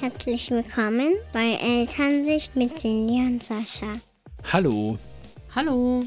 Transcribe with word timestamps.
Herzlich 0.00 0.50
willkommen 0.50 1.12
bei 1.30 1.58
Elternsicht 1.60 2.56
mit 2.56 2.78
Cindy 2.78 3.18
und 3.18 3.44
Sascha. 3.44 4.00
Hallo. 4.50 4.98
Hallo. 5.54 6.06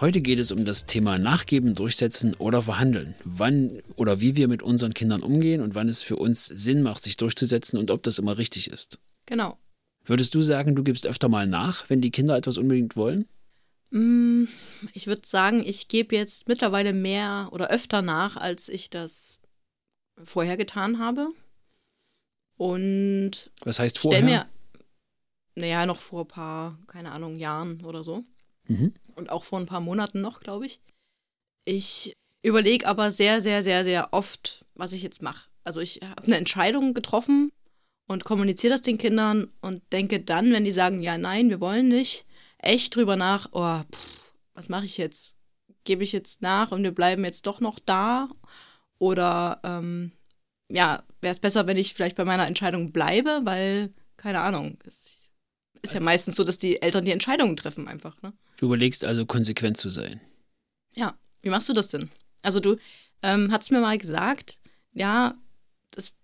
Heute 0.00 0.20
geht 0.20 0.38
es 0.38 0.52
um 0.52 0.64
das 0.64 0.86
Thema 0.86 1.18
Nachgeben, 1.18 1.74
Durchsetzen 1.74 2.36
oder 2.36 2.62
Verhandeln. 2.62 3.16
Wann 3.24 3.82
oder 3.96 4.20
wie 4.20 4.36
wir 4.36 4.46
mit 4.46 4.62
unseren 4.62 4.94
Kindern 4.94 5.22
umgehen 5.22 5.60
und 5.60 5.74
wann 5.74 5.88
es 5.88 6.04
für 6.04 6.14
uns 6.14 6.46
Sinn 6.46 6.82
macht, 6.82 7.02
sich 7.02 7.16
durchzusetzen 7.16 7.80
und 7.80 7.90
ob 7.90 8.04
das 8.04 8.20
immer 8.20 8.38
richtig 8.38 8.70
ist. 8.70 9.00
Genau. 9.26 9.58
Würdest 10.04 10.32
du 10.36 10.40
sagen, 10.40 10.76
du 10.76 10.84
gibst 10.84 11.04
öfter 11.04 11.28
mal 11.28 11.48
nach, 11.48 11.90
wenn 11.90 12.00
die 12.00 12.12
Kinder 12.12 12.36
etwas 12.36 12.58
unbedingt 12.58 12.94
wollen? 12.94 13.26
Mm, 13.90 14.44
ich 14.92 15.08
würde 15.08 15.22
sagen, 15.26 15.64
ich 15.66 15.88
gebe 15.88 16.14
jetzt 16.14 16.46
mittlerweile 16.46 16.92
mehr 16.92 17.48
oder 17.50 17.70
öfter 17.70 18.02
nach, 18.02 18.36
als 18.36 18.68
ich 18.68 18.88
das 18.88 19.40
vorher 20.22 20.56
getan 20.56 21.00
habe. 21.00 21.30
Und 22.56 23.50
Was 23.64 23.78
heißt 23.78 23.98
vorher? 23.98 24.24
mir, 24.24 24.46
naja, 25.54 25.86
noch 25.86 26.00
vor 26.00 26.22
ein 26.24 26.28
paar, 26.28 26.78
keine 26.86 27.12
Ahnung, 27.12 27.36
Jahren 27.36 27.84
oder 27.84 28.02
so. 28.02 28.24
Mhm. 28.68 28.94
Und 29.14 29.30
auch 29.30 29.44
vor 29.44 29.58
ein 29.58 29.66
paar 29.66 29.80
Monaten 29.80 30.20
noch, 30.20 30.40
glaube 30.40 30.66
ich. 30.66 30.80
Ich 31.64 32.16
überlege 32.42 32.86
aber 32.86 33.12
sehr, 33.12 33.40
sehr, 33.40 33.62
sehr, 33.62 33.84
sehr 33.84 34.12
oft, 34.12 34.64
was 34.74 34.92
ich 34.92 35.02
jetzt 35.02 35.22
mache. 35.22 35.48
Also 35.64 35.80
ich 35.80 36.00
habe 36.02 36.24
eine 36.24 36.36
Entscheidung 36.36 36.94
getroffen 36.94 37.50
und 38.06 38.24
kommuniziere 38.24 38.72
das 38.72 38.82
den 38.82 38.98
Kindern 38.98 39.48
und 39.60 39.82
denke 39.92 40.20
dann, 40.20 40.52
wenn 40.52 40.64
die 40.64 40.72
sagen, 40.72 41.02
ja, 41.02 41.18
nein, 41.18 41.50
wir 41.50 41.60
wollen 41.60 41.88
nicht, 41.88 42.24
echt 42.58 42.94
drüber 42.94 43.16
nach, 43.16 43.48
oh, 43.52 43.82
pff, 43.92 44.32
was 44.54 44.68
mache 44.68 44.84
ich 44.84 44.96
jetzt? 44.96 45.34
Gebe 45.84 46.04
ich 46.04 46.12
jetzt 46.12 46.40
nach 46.42 46.72
und 46.72 46.82
wir 46.82 46.92
bleiben 46.92 47.24
jetzt 47.24 47.46
doch 47.46 47.60
noch 47.60 47.78
da? 47.78 48.28
Oder 48.98 49.60
ähm, 49.64 50.12
ja, 50.70 51.02
wäre 51.20 51.32
es 51.32 51.40
besser, 51.40 51.66
wenn 51.66 51.76
ich 51.76 51.94
vielleicht 51.94 52.16
bei 52.16 52.24
meiner 52.24 52.46
Entscheidung 52.46 52.92
bleibe, 52.92 53.40
weil, 53.44 53.92
keine 54.16 54.40
Ahnung, 54.40 54.78
es 54.84 55.30
ist 55.82 55.94
ja 55.94 56.00
meistens 56.00 56.36
so, 56.36 56.44
dass 56.44 56.58
die 56.58 56.82
Eltern 56.82 57.04
die 57.04 57.12
Entscheidungen 57.12 57.56
treffen 57.56 57.88
einfach, 57.88 58.20
ne? 58.22 58.32
Du 58.56 58.66
überlegst 58.66 59.04
also 59.04 59.26
konsequent 59.26 59.76
zu 59.76 59.90
sein. 59.90 60.20
Ja, 60.94 61.18
wie 61.42 61.50
machst 61.50 61.68
du 61.68 61.72
das 61.72 61.88
denn? 61.88 62.10
Also 62.42 62.60
du 62.60 62.76
ähm, 63.22 63.52
hast 63.52 63.70
mir 63.70 63.80
mal 63.80 63.98
gesagt, 63.98 64.60
ja, 64.92 65.34
das, 65.90 66.14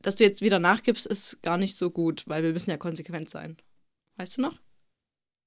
dass 0.00 0.16
du 0.16 0.24
jetzt 0.24 0.40
wieder 0.40 0.58
nachgibst, 0.58 1.06
ist 1.06 1.42
gar 1.42 1.58
nicht 1.58 1.74
so 1.76 1.90
gut, 1.90 2.22
weil 2.26 2.42
wir 2.42 2.52
müssen 2.52 2.70
ja 2.70 2.76
konsequent 2.76 3.28
sein. 3.28 3.56
Weißt 4.16 4.38
du 4.38 4.42
noch? 4.42 4.58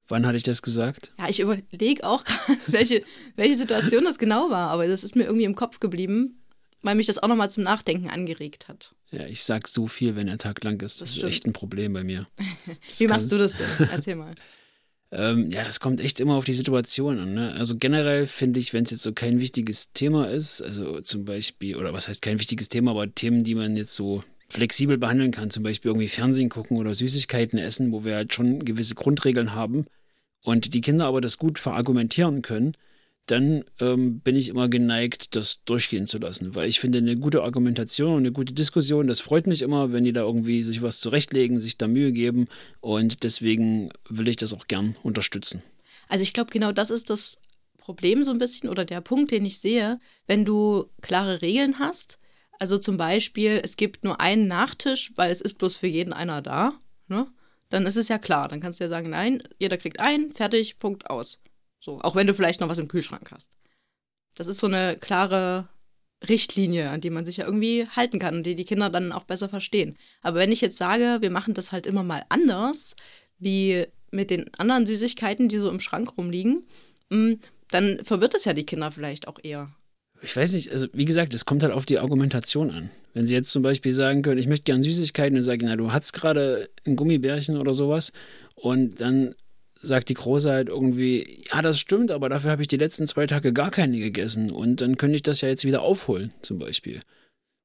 Wann 0.10 0.26
hatte 0.26 0.38
ich 0.38 0.44
das 0.44 0.62
gesagt? 0.62 1.14
Ja, 1.18 1.30
ich 1.30 1.40
überlege 1.40 2.06
auch 2.06 2.24
gerade, 2.26 2.60
welche, 2.68 3.04
welche 3.36 3.56
Situation 3.56 4.04
das 4.04 4.20
genau 4.20 4.50
war, 4.50 4.70
aber 4.70 4.88
das 4.88 5.04
ist 5.04 5.16
mir 5.16 5.24
irgendwie 5.24 5.46
im 5.46 5.56
Kopf 5.56 5.80
geblieben, 5.80 6.44
weil 6.82 6.96
mich 6.96 7.08
das 7.08 7.18
auch 7.20 7.28
nochmal 7.28 7.50
zum 7.50 7.64
Nachdenken 7.64 8.10
angeregt 8.10 8.68
hat. 8.68 8.94
Ja, 9.12 9.26
ich 9.26 9.44
sag 9.44 9.68
so 9.68 9.88
viel, 9.88 10.16
wenn 10.16 10.28
der 10.28 10.38
Tag 10.38 10.64
lang 10.64 10.82
ist. 10.82 11.02
Das, 11.02 11.10
Das 11.10 11.18
ist 11.18 11.24
echt 11.24 11.46
ein 11.46 11.54
Problem 11.54 11.94
bei 11.94 12.04
mir. 12.04 12.28
Wie 12.98 13.06
kann- 13.06 13.16
machst 13.18 13.32
du 13.32 13.38
das 13.38 13.54
denn? 13.58 13.88
Erzähl 13.92 14.16
mal. 14.16 14.34
Ähm, 15.10 15.52
ja, 15.52 15.64
das 15.64 15.80
kommt 15.80 16.02
echt 16.02 16.20
immer 16.20 16.36
auf 16.36 16.44
die 16.44 16.54
Situation 16.54 17.18
an. 17.18 17.32
Ne? 17.32 17.54
Also 17.54 17.78
generell 17.78 18.28
finde 18.28 18.60
ich, 18.60 18.74
wenn 18.74 18.84
es 18.84 18.92
jetzt 18.92 19.04
so 19.04 19.14
kein 19.14 19.40
wichtiges 19.40 19.94
Thema 19.94 20.30
ist, 20.30 20.62
also 20.62 21.00
zum 21.00 21.24
Beispiel, 21.24 21.78
oder 21.78 21.94
was 21.94 22.10
heißt 22.10 22.22
kein 22.22 22.40
wichtiges 22.42 22.68
Thema, 22.68 22.92
aber 22.92 23.16
Themen, 23.16 23.46
die 23.46 23.56
man 23.56 23.78
jetzt 23.78 23.96
so 23.96 24.22
flexibel 24.50 24.98
behandeln 24.98 25.32
kann, 25.32 25.50
zum 25.50 25.64
Beispiel 25.64 25.92
irgendwie 25.92 26.10
Fernsehen 26.10 26.50
gucken 26.50 26.76
oder 26.76 26.94
Süßigkeiten 26.94 27.58
essen, 27.58 27.94
wo 27.94 28.04
wir 28.04 28.16
halt 28.16 28.34
schon 28.34 28.66
gewisse 28.66 28.96
Grundregeln 28.96 29.54
haben 29.54 29.86
und 30.44 30.74
die 30.74 30.82
Kinder 30.82 31.06
aber 31.06 31.22
das 31.22 31.38
gut 31.38 31.58
verargumentieren 31.58 32.42
können, 32.42 32.74
dann 33.28 33.66
ähm, 33.80 34.22
bin 34.22 34.36
ich 34.36 34.50
immer 34.50 34.70
geneigt, 34.70 35.36
das 35.36 35.64
durchgehen 35.66 36.08
zu 36.08 36.18
lassen. 36.18 36.56
Weil 36.56 36.70
ich 36.70 36.80
finde, 36.80 36.98
eine 36.98 37.18
gute 37.18 37.44
Argumentation 37.44 38.14
und 38.14 38.18
eine 38.20 38.32
gute 38.32 38.54
Diskussion, 38.54 39.08
das 39.08 39.22
freut 39.22 39.48
mich 39.48 39.62
immer, 39.62 39.92
wenn 39.92 40.06
die 40.06 40.14
da 40.14 40.22
irgendwie 40.22 40.64
sich 40.64 40.82
was 40.82 41.02
zurechtlegen, 41.02 41.60
sich 41.60 41.78
da 41.78 41.88
Mühe 41.88 42.14
geben. 42.14 42.46
Und 42.80 43.24
deswegen 43.24 43.90
will 44.10 44.30
ich 44.30 44.38
das 44.38 44.54
auch 44.54 44.68
gern 44.68 44.96
unterstützen. 45.04 45.62
Also 46.08 46.24
ich 46.24 46.34
glaube, 46.34 46.52
genau 46.52 46.72
das 46.72 46.90
ist 46.90 47.10
das 47.10 47.38
Problem 47.78 48.24
so 48.24 48.32
ein 48.32 48.38
bisschen 48.38 48.70
oder 48.70 48.86
der 48.86 49.02
Punkt, 49.02 49.32
den 49.32 49.46
ich 49.46 49.60
sehe, 49.60 50.00
wenn 50.26 50.46
du 50.46 50.86
klare 51.02 51.42
Regeln 51.42 51.80
hast. 51.80 52.20
Also 52.60 52.78
zum 52.78 52.98
Beispiel, 52.98 53.60
es 53.64 53.78
gibt 53.78 54.04
nur 54.04 54.20
einen 54.22 54.48
Nachtisch, 54.48 55.12
weil 55.16 55.32
es 55.32 55.42
ist 55.42 55.58
bloß 55.58 55.76
für 55.76 55.88
jeden 55.88 56.14
einer 56.14 56.42
da. 56.42 56.80
Ne? 57.08 57.28
Dann 57.70 57.86
ist 57.86 57.98
es 57.98 58.08
ja 58.08 58.18
klar. 58.18 58.48
Dann 58.48 58.62
kannst 58.62 58.80
du 58.80 58.86
ja 58.86 58.90
sagen, 58.90 59.10
nein, 59.10 59.44
jeder 59.60 59.78
kriegt 59.78 60.00
einen, 60.00 60.32
fertig, 60.32 60.80
Punkt 60.80 61.10
aus. 61.10 61.40
So, 61.80 62.00
auch 62.02 62.16
wenn 62.16 62.28
du 62.28 62.34
vielleicht 62.34 62.62
noch 62.62 62.70
was 62.70 62.78
im 62.78 62.88
Kühlschrank 62.88 63.32
hast. 63.32 63.52
Das 64.36 64.48
ist 64.48 64.60
so 64.60 64.68
eine 64.68 64.98
klare 64.98 65.68
Richtlinie, 66.28 66.90
an 66.90 67.02
die 67.02 67.10
man 67.10 67.26
sich 67.26 67.38
ja 67.38 67.46
irgendwie 67.46 67.88
halten 67.88 68.20
kann 68.20 68.38
und 68.38 68.44
die 68.44 68.56
die 68.56 68.66
Kinder 68.66 68.90
dann 68.90 69.12
auch 69.12 69.24
besser 69.24 69.50
verstehen. 69.50 69.98
Aber 70.22 70.40
wenn 70.40 70.52
ich 70.52 70.62
jetzt 70.62 70.78
sage, 70.78 71.18
wir 71.22 71.30
machen 71.30 71.54
das 71.54 71.72
halt 71.72 71.86
immer 71.86 72.04
mal 72.04 72.24
anders, 72.30 72.96
wie 73.38 73.86
mit 74.12 74.30
den 74.30 74.52
anderen 74.58 74.86
Süßigkeiten, 74.86 75.50
die 75.50 75.58
so 75.58 75.70
im 75.70 75.80
Schrank 75.80 76.18
rumliegen, 76.18 76.66
mm, 77.10 77.34
dann 77.70 78.00
verwirrt 78.04 78.34
es 78.34 78.46
ja 78.46 78.54
die 78.54 78.66
Kinder 78.66 78.92
vielleicht 78.92 79.28
auch 79.28 79.40
eher. 79.44 79.70
Ich 80.22 80.36
weiß 80.36 80.54
nicht, 80.54 80.72
also 80.72 80.88
wie 80.94 81.06
gesagt, 81.06 81.34
es 81.34 81.46
kommt 81.46 81.62
halt 81.62 81.74
auf 81.74 81.86
die 81.86 82.00
Argumentation 82.00 82.72
an. 82.72 82.90
Wenn 83.14 83.28
sie 83.28 83.36
jetzt 83.36 83.52
zum 83.52 83.62
Beispiel 83.62 83.92
sagen 83.92 84.24
können, 84.24 84.40
ich 84.40 84.48
möchte 84.48 84.64
gern 84.64 84.82
Süßigkeiten, 84.82 85.36
dann 85.36 85.44
sage 85.44 85.58
ich, 85.58 85.70
na, 85.70 85.76
du 85.76 85.92
hast 85.92 86.14
gerade 86.14 86.70
ein 86.86 86.96
Gummibärchen 86.96 87.58
oder 87.58 87.74
sowas. 87.74 88.14
Und 88.56 89.02
dann 89.02 89.36
sagt 89.82 90.10
die 90.10 90.14
Große 90.14 90.52
halt 90.52 90.70
irgendwie, 90.70 91.44
ja, 91.52 91.62
das 91.62 91.80
stimmt, 91.80 92.12
aber 92.12 92.30
dafür 92.30 92.52
habe 92.52 92.62
ich 92.62 92.68
die 92.68 92.78
letzten 92.78 93.08
zwei 93.08 93.28
Tage 93.28 93.54
gar 93.54 93.72
keine 93.72 94.00
gegessen. 94.00 94.52
Und 94.52 94.82
dann 94.82 94.98
könnte 94.98 95.16
ich 95.16 95.24
das 95.24 95.42
ja 95.42 95.50
jetzt 95.50 95.66
wieder 95.66 95.82
aufholen, 95.82 96.34
zum 96.42 96.60
Beispiel. 96.60 97.02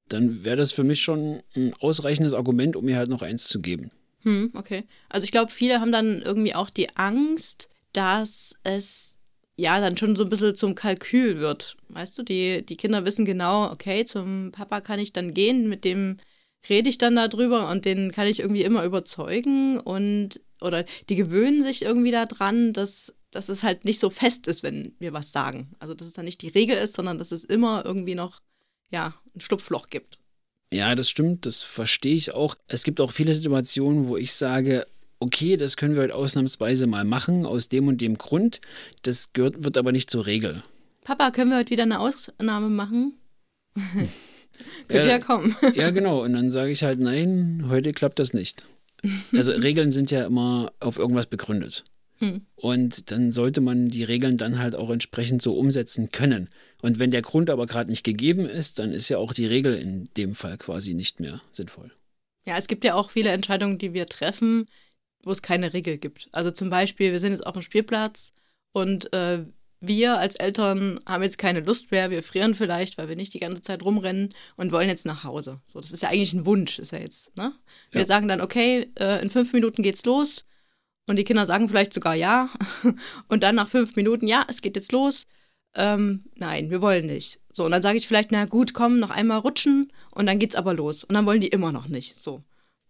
Dann 0.09 0.45
wäre 0.45 0.57
das 0.57 0.73
für 0.73 0.85
mich 0.85 1.01
schon 1.01 1.43
ein 1.55 1.73
ausreichendes 1.81 2.35
Argument, 2.35 2.77
um 2.77 2.85
mir 2.85 2.97
halt 2.97 3.09
noch 3.09 3.23
eins 3.23 3.49
zu 3.49 3.61
geben. 3.61 3.91
Hm, 4.23 4.53
okay. 4.55 4.85
Also 5.09 5.25
ich 5.25 5.33
glaube, 5.33 5.51
viele 5.51 5.81
haben 5.81 5.93
dann 5.93 6.23
irgendwie 6.23 6.55
auch 6.55 6.71
die 6.71 6.97
Angst, 6.97 7.69
dass 7.93 8.57
es 8.63 9.17
ja 9.57 9.81
dann 9.81 9.97
schon 9.97 10.17
so 10.17 10.25
ein 10.25 10.29
bisschen 10.29 10.57
zum 10.57 10.75
Kalkül 10.75 11.39
wird. 11.39 11.77
Weißt 11.89 12.17
du, 12.19 12.23
die, 12.23 12.65
die 12.65 12.77
Kinder 12.77 13.05
wissen 13.05 13.25
genau, 13.25 13.71
okay, 13.71 14.05
zum 14.05 14.51
Papa 14.53 14.81
kann 14.81 14.99
ich 14.99 15.13
dann 15.13 15.35
gehen, 15.35 15.69
mit 15.69 15.85
dem 15.85 16.19
rede 16.69 16.89
ich 16.89 16.99
dann 16.99 17.17
darüber 17.17 17.71
und 17.71 17.85
den 17.85 18.13
kann 18.13 18.27
ich 18.27 18.41
irgendwie 18.41 18.63
immer 18.63 18.85
überzeugen 18.85 19.79
und 19.79 20.41
oder 20.61 20.85
die 21.09 21.17
gewöhnen 21.17 21.63
sich 21.63 21.83
irgendwie 21.83 22.13
daran, 22.13 22.73
dass, 22.73 23.15
dass 23.31 23.49
es 23.49 23.63
halt 23.63 23.85
nicht 23.85 23.99
so 23.99 24.11
fest 24.11 24.47
ist, 24.47 24.63
wenn 24.63 24.95
wir 24.99 25.13
was 25.13 25.33
sagen. 25.33 25.73
Also 25.79 25.95
dass 25.95 26.09
es 26.09 26.15
dann 26.15 26.25
nicht 26.25 26.43
die 26.43 26.49
Regel 26.49 26.77
ist, 26.77 26.95
sondern 26.95 27.19
dass 27.19 27.33
es 27.33 27.45
immer 27.45 27.85
irgendwie 27.85 28.15
noch 28.15 28.41
ja, 28.91 29.15
ein 29.35 29.41
Schlupfloch 29.41 29.87
gibt. 29.87 30.19
Ja, 30.73 30.95
das 30.95 31.11
stimmt, 31.11 31.45
das 31.45 31.63
verstehe 31.63 32.15
ich 32.15 32.33
auch. 32.33 32.55
Es 32.67 32.85
gibt 32.85 33.01
auch 33.01 33.11
viele 33.11 33.35
Situationen, 33.35 34.09
wo 34.09 34.17
ich 34.17 34.33
sage, 34.33 34.87
okay, 35.19 35.57
das 35.57 35.77
können 35.77 35.95
wir 35.95 36.03
heute 36.03 36.15
ausnahmsweise 36.15 36.87
mal 36.87 37.05
machen, 37.05 37.45
aus 37.45 37.69
dem 37.69 37.89
und 37.89 38.01
dem 38.01 38.17
Grund. 38.17 38.61
Das 39.03 39.33
gehört, 39.33 39.65
wird 39.65 39.77
aber 39.77 39.93
nicht 39.93 40.11
zur 40.11 40.27
Regel. 40.27 40.63
Papa, 41.05 41.31
können 41.31 41.51
wir 41.51 41.59
heute 41.59 41.71
wieder 41.71 41.83
eine 41.83 42.01
Ausnahme 42.01 42.69
machen? 42.69 43.19
Könnt 44.89 45.07
Ja, 45.07 45.13
ja 45.13 45.19
kommen. 45.19 45.57
Ja, 45.75 45.91
genau. 45.91 46.23
Und 46.23 46.35
dann 46.35 46.51
sage 46.51 46.71
ich 46.71 46.83
halt, 46.83 47.01
nein, 47.01 47.67
heute 47.69 47.93
klappt 47.93 48.19
das 48.19 48.35
nicht. 48.35 48.67
Also 49.33 49.53
Regeln 49.53 49.91
sind 49.91 50.11
ja 50.11 50.27
immer 50.27 50.73
auf 50.81 50.99
irgendwas 50.99 51.27
begründet. 51.27 51.85
Hm. 52.19 52.47
Und 52.55 53.11
dann 53.11 53.33
sollte 53.33 53.61
man 53.61 53.89
die 53.89 54.05
Regeln 54.05 54.37
dann 54.37 54.59
halt 54.59 54.77
auch 54.77 54.91
entsprechend 54.91 55.43
so 55.43 55.59
umsetzen 55.59 56.11
können. 56.13 56.49
Und 56.81 56.99
wenn 56.99 57.11
der 57.11 57.23
Grund 57.23 57.51
aber 57.51 57.67
gerade 57.67 57.91
nicht 57.91 58.05
gegeben 58.05 58.47
ist, 58.47 58.79
dann 58.79 58.93
ist 58.93 59.09
ja 59.09 59.19
auch 59.19 59.33
die 59.33 59.47
Regel 59.47 59.75
in 59.75 60.09
dem 60.17 60.35
Fall 60.35 60.57
quasi 60.57 60.95
nicht 60.95 61.19
mehr 61.19 61.41
sinnvoll. 61.51 61.91
Ja, 62.45 62.57
es 62.57 62.69
gibt 62.69 62.85
ja 62.85 62.95
auch 62.95 63.11
viele 63.11 63.31
Entscheidungen, 63.31 63.79
die 63.79 63.93
wir 63.93 64.07
treffen, 64.07 64.67
wo 65.25 65.33
es 65.33 65.43
keine 65.43 65.73
Regel 65.73 65.99
gibt. 65.99 66.29
Also 66.33 66.51
zum 66.51 66.71
Beispiel, 66.71 67.13
wir 67.13 67.21
sind 67.21 67.33
jetzt 67.33 67.47
auf 67.47 67.55
dem 67.55 67.63
Spielplatz 67.63 68.33
und 68.73 69.13
äh, 69.13 69.45
wir 69.85 70.19
als 70.19 70.37
Eltern 70.37 71.01
haben 71.07 71.23
jetzt 71.23 71.39
keine 71.39 71.61
Lust 71.61 71.91
mehr, 71.91 72.11
wir 72.11 72.23
frieren 72.23 72.55
vielleicht, 72.55 72.97
weil 72.99 73.09
wir 73.09 73.17
nicht 73.17 73.35
die 73.35 73.41
ganze 73.41 73.61
Zeit 73.63 73.83
rumrennen 73.85 74.31
und 74.57 74.73
wollen 74.73 74.89
jetzt 74.89 75.05
nach 75.07 75.25
Hause. 75.25 75.61
So, 75.73 75.81
das 75.81 75.91
ist 75.93 76.03
ja 76.03 76.09
eigentlich 76.09 76.33
ein 76.33 76.47
Wunsch, 76.47 76.79
ist 76.79 76.93
ja 76.93 76.99
jetzt, 76.99 77.37
ne? 77.37 77.53
Wir 77.91 78.01
Ja. 78.03 78.07
sagen 78.07 78.29
dann, 78.29 78.41
okay, 78.41 78.91
äh, 78.99 79.21
in 79.23 79.29
fünf 79.31 79.53
Minuten 79.53 79.83
geht's 79.83 80.05
los 80.05 80.45
und 81.09 81.17
die 81.17 81.25
Kinder 81.25 81.47
sagen 81.47 81.69
vielleicht 81.69 81.93
sogar 81.93 82.15
ja 82.15 82.49
und 83.29 83.43
dann 83.43 83.57
nach 83.57 83.69
fünf 83.69 83.97
Minuten, 83.97 84.29
ja, 84.29 84.45
es 84.49 84.63
geht 84.63 84.77
jetzt 84.77 84.93
los. 84.93 85.27
Ähm, 85.75 86.25
nein, 86.37 86.71
wir 86.71 86.81
wollen 86.83 87.07
nicht. 87.07 87.41
So, 87.53 87.65
und 87.65 87.71
dann 87.73 87.83
sage 87.83 87.99
ich 87.99 88.07
vielleicht, 88.07 88.31
na 88.31 88.45
gut, 88.45 88.75
komm, 88.75 88.99
noch 89.01 89.11
einmal 89.11 89.39
rutschen 89.41 89.93
und 90.15 90.27
dann 90.27 90.39
geht's 90.39 90.55
aber 90.55 90.75
los. 90.75 91.03
Und 91.05 91.15
dann 91.15 91.27
wollen 91.27 91.41
die 91.41 91.49
immer 91.49 91.73
noch 91.73 91.89
nicht. 91.89 92.17
So. 92.23 92.43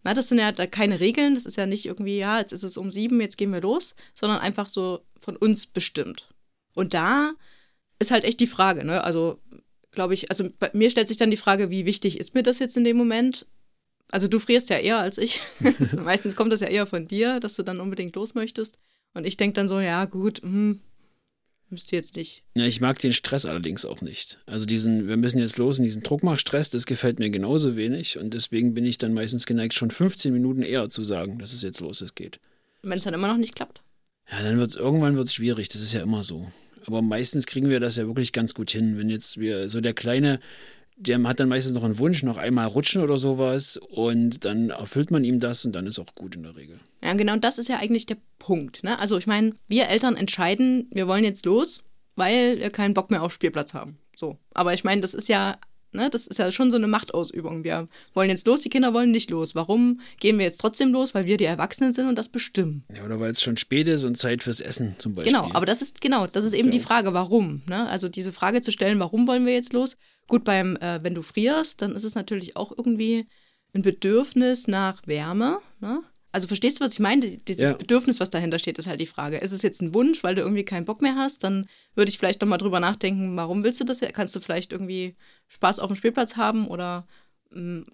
Na, 0.05 0.15
das 0.15 0.29
sind 0.29 0.39
ja 0.39 0.51
da 0.51 0.67
keine 0.67 0.99
Regeln, 0.99 1.37
das 1.37 1.47
ist 1.47 1.57
ja 1.57 1.65
nicht 1.65 1.87
irgendwie, 1.87 2.19
ja, 2.19 2.41
jetzt 2.41 2.53
ist 2.53 2.65
es 2.65 2.77
um 2.77 2.91
sieben, 2.91 3.21
jetzt 3.21 3.39
gehen 3.39 3.53
wir 3.53 3.61
los, 3.61 3.95
sondern 4.15 4.41
einfach 4.41 4.69
so 4.69 5.01
von 5.21 5.37
uns 5.37 5.67
bestimmt. 5.67 6.29
Und 6.75 6.95
da 6.95 7.33
ist 7.99 8.11
halt 8.11 8.25
echt 8.25 8.41
die 8.41 8.47
Frage, 8.47 8.85
ne? 8.85 9.05
Also, 9.05 9.39
glaube 9.91 10.15
ich, 10.15 10.31
also 10.31 10.49
bei 10.59 10.71
mir 10.73 10.91
stellt 10.91 11.09
sich 11.09 11.17
dann 11.17 11.31
die 11.31 11.37
Frage, 11.37 11.71
wie 11.71 11.87
wichtig 11.87 12.19
ist 12.19 12.35
mir 12.35 12.43
das 12.43 12.59
jetzt 12.59 12.77
in 12.77 12.85
dem 12.85 12.97
Moment? 12.97 13.47
Also 14.11 14.29
du 14.29 14.39
frierst 14.39 14.71
ja 14.71 14.77
eher 14.79 14.99
als 14.99 15.19
ich. 15.19 15.41
Meistens 15.97 16.37
kommt 16.37 16.53
das 16.53 16.61
ja 16.61 16.69
eher 16.69 16.87
von 16.87 17.07
dir, 17.07 17.41
dass 17.41 17.57
du 17.57 17.63
dann 17.63 17.81
unbedingt 17.81 18.17
los 18.17 18.35
möchtest. 18.35 18.79
Und 19.15 19.27
ich 19.27 19.37
denke 19.37 19.55
dann 19.55 19.69
so, 19.69 19.81
ja, 19.81 20.07
gut, 20.07 20.43
hm, 20.43 20.81
Müsste 21.73 21.97
jetzt 21.97 22.17
nicht. 22.17 22.43
Ja, 22.55 22.67
ich 22.67 22.83
mag 22.83 22.99
den 22.99 23.15
Stress 23.15 23.47
allerdings 23.47 23.87
auch 23.87 24.03
nicht. 24.03 24.39
Also 24.45 24.67
diesen, 24.67 25.09
wir 25.09 25.17
müssen 25.17 25.39
jetzt 25.39 25.57
los 25.57 25.79
und 25.79 25.85
diesen 25.85 26.03
Druckmachstress, 26.03 26.69
das 26.69 26.85
gefällt 26.85 27.19
mir 27.19 27.31
genauso 27.31 27.77
wenig 27.77 28.19
und 28.19 28.35
deswegen 28.35 28.75
bin 28.75 28.85
ich 28.85 28.99
dann 28.99 29.15
meistens 29.15 29.47
geneigt, 29.47 29.73
schon 29.73 29.91
15 29.91 30.35
Minuten 30.35 30.61
eher 30.61 30.91
zu 30.91 31.03
sagen, 31.03 31.39
dass 31.39 31.55
es 31.55 31.63
jetzt 31.63 31.81
los 31.81 32.03
ist, 32.03 32.15
geht. 32.15 32.41
Wenn 32.83 32.99
es 32.99 33.05
dann 33.05 33.15
immer 33.15 33.29
noch 33.29 33.39
nicht 33.39 33.57
klappt. 33.57 33.82
Ja, 34.31 34.43
dann 34.43 34.59
wird 34.59 34.71
es 34.71 34.77
irgendwann 34.77 35.17
wird's 35.17 35.35
schwierig, 35.35 35.69
das 35.69 35.81
ist 35.81 35.93
ja 35.93 36.03
immer 36.03 36.23
so. 36.23 36.51
Aber 36.87 37.03
meistens 37.03 37.47
kriegen 37.47 37.69
wir 37.69 37.81
das 37.81 37.97
ja 37.97 38.07
wirklich 38.07 38.33
ganz 38.33 38.55
gut 38.55 38.71
hin. 38.71 38.99
Wenn 38.99 39.11
jetzt 39.11 39.39
wir, 39.39 39.69
so 39.69 39.81
der 39.81 39.95
Kleine, 39.95 40.41
der 40.97 41.23
hat 41.25 41.41
dann 41.41 41.49
meistens 41.49 41.75
noch 41.75 41.85
einen 41.85 41.99
Wunsch, 41.99 42.23
noch 42.23 42.37
einmal 42.37 42.67
rutschen 42.67 43.03
oder 43.03 43.17
sowas 43.17 43.77
und 43.77 44.45
dann 44.45 44.71
erfüllt 44.71 45.11
man 45.11 45.25
ihm 45.25 45.41
das 45.41 45.65
und 45.65 45.73
dann 45.73 45.87
ist 45.87 45.99
auch 45.99 46.15
gut 46.15 46.37
in 46.37 46.43
der 46.43 46.57
Regel. 46.57 46.79
Ja, 47.03 47.15
genau, 47.15 47.37
das 47.37 47.59
ist 47.59 47.69
ja 47.69 47.79
eigentlich 47.79 48.07
der 48.07 48.19
Punkt. 48.39 48.85
Ne? 48.85 48.99
Also 48.99 49.17
ich 49.19 49.27
meine, 49.27 49.53
wir 49.69 49.89
Eltern 49.89 50.17
entscheiden, 50.17 50.89
wir 50.93 51.09
wollen 51.09 51.25
jetzt 51.25 51.45
los, 51.45 51.83
weil 52.17 52.59
wir 52.59 52.71
keinen 52.71 52.95
Bock 52.95 53.11
mehr 53.11 53.23
auf 53.23 53.33
Spielplatz 53.33 53.75
haben. 53.75 53.99
So. 54.17 54.39
Aber 54.55 54.75
ich 54.75 54.85
meine, 54.85 55.01
das 55.01 55.15
ist 55.15 55.29
ja, 55.29 55.59
ne, 55.93 56.11
das 56.11 56.27
ist 56.27 56.39
ja 56.39 56.51
schon 56.53 56.71
so 56.71 56.77
eine 56.77 56.87
Machtausübung. 56.87 57.65
Wir 57.65 57.89
wollen 58.15 58.31
jetzt 58.31 58.47
los, 58.47 58.63
die 58.63 58.69
Kinder 58.69 58.93
wollen 58.95 59.11
nicht 59.11 59.31
los. 59.31 59.55
Warum 59.55 60.01
gehen 60.21 60.39
wir 60.39 60.45
jetzt 60.45 60.61
trotzdem 60.61 60.93
los? 60.93 61.15
Weil 61.15 61.27
wir 61.27 61.37
die 61.37 61.45
Erwachsenen 61.45 61.95
sind 61.95 62.09
und 62.09 62.17
das 62.17 62.29
bestimmen. 62.29 62.85
Ja, 62.95 63.05
oder 63.05 63.21
weil 63.21 63.31
es 63.31 63.43
schon 63.43 63.57
spät 63.57 63.89
ist 63.89 64.05
und 64.05 64.17
Zeit 64.17 64.43
fürs 64.43 64.61
Essen 64.61 64.97
zum 64.99 65.15
Beispiel. 65.15 65.33
Genau, 65.33 65.51
aber 65.53 65.67
das 65.67 65.83
ist 65.83 66.01
genau, 66.01 66.27
das 66.27 66.45
ist 66.45 66.53
eben 66.53 66.71
die 66.71 66.81
Frage, 66.81 67.15
warum. 67.15 67.63
Ne? 67.67 67.89
Also 67.89 68.09
diese 68.09 68.33
Frage 68.33 68.63
zu 68.63 68.73
stellen, 68.73 68.99
warum 68.99 69.27
wollen 69.27 69.47
wir 69.47 69.55
jetzt 69.55 69.73
los? 69.73 69.97
Gut, 70.29 70.45
beim, 70.45 70.77
äh, 70.77 71.03
wenn 71.03 71.15
du 71.15 71.23
frierst, 71.23 71.83
dann 71.83 71.95
ist 71.95 72.05
es 72.05 72.15
natürlich 72.15 72.57
auch 72.57 72.73
irgendwie 72.77 73.27
ein 73.75 73.83
Bedürfnis 73.83 74.69
nach 74.69 75.07
Wärme. 75.07 75.59
Ne? 75.81 76.03
Also 76.33 76.47
verstehst 76.47 76.81
du, 76.81 76.85
was 76.85 76.95
ich 76.95 76.99
meine? 77.01 77.37
Dieses 77.37 77.63
Ja. 77.63 77.73
Bedürfnis, 77.75 78.19
was 78.19 78.31
dahinter 78.31 78.59
steht, 78.59 78.79
ist 78.79 78.87
halt 78.87 79.01
die 79.01 79.07
Frage. 79.07 79.37
Ist 79.37 79.53
es 79.53 79.63
jetzt 79.63 79.83
ein 79.83 79.95
Wunsch, 79.95 80.25
weil 80.25 80.35
du 80.35 80.41
irgendwie 80.41 80.65
keinen 80.65 80.87
Bock 80.87 81.03
mehr 81.03 81.15
hast? 81.15 81.45
Dann 81.45 81.67
würde 81.95 82.09
ich 82.09 82.19
vielleicht 82.19 82.41
nochmal 82.41 82.59
drüber 82.59 82.81
nachdenken, 82.81 83.37
warum 83.37 83.65
willst 83.65 83.81
du 83.81 83.85
das? 83.85 84.01
Kannst 84.13 84.35
du 84.35 84.41
vielleicht 84.41 84.73
irgendwie 84.73 85.15
Spaß 85.49 85.79
auf 85.79 85.89
dem 85.89 85.97
Spielplatz 85.97 86.37
haben 86.37 86.67
oder 86.67 87.07
ähm, 87.55 87.85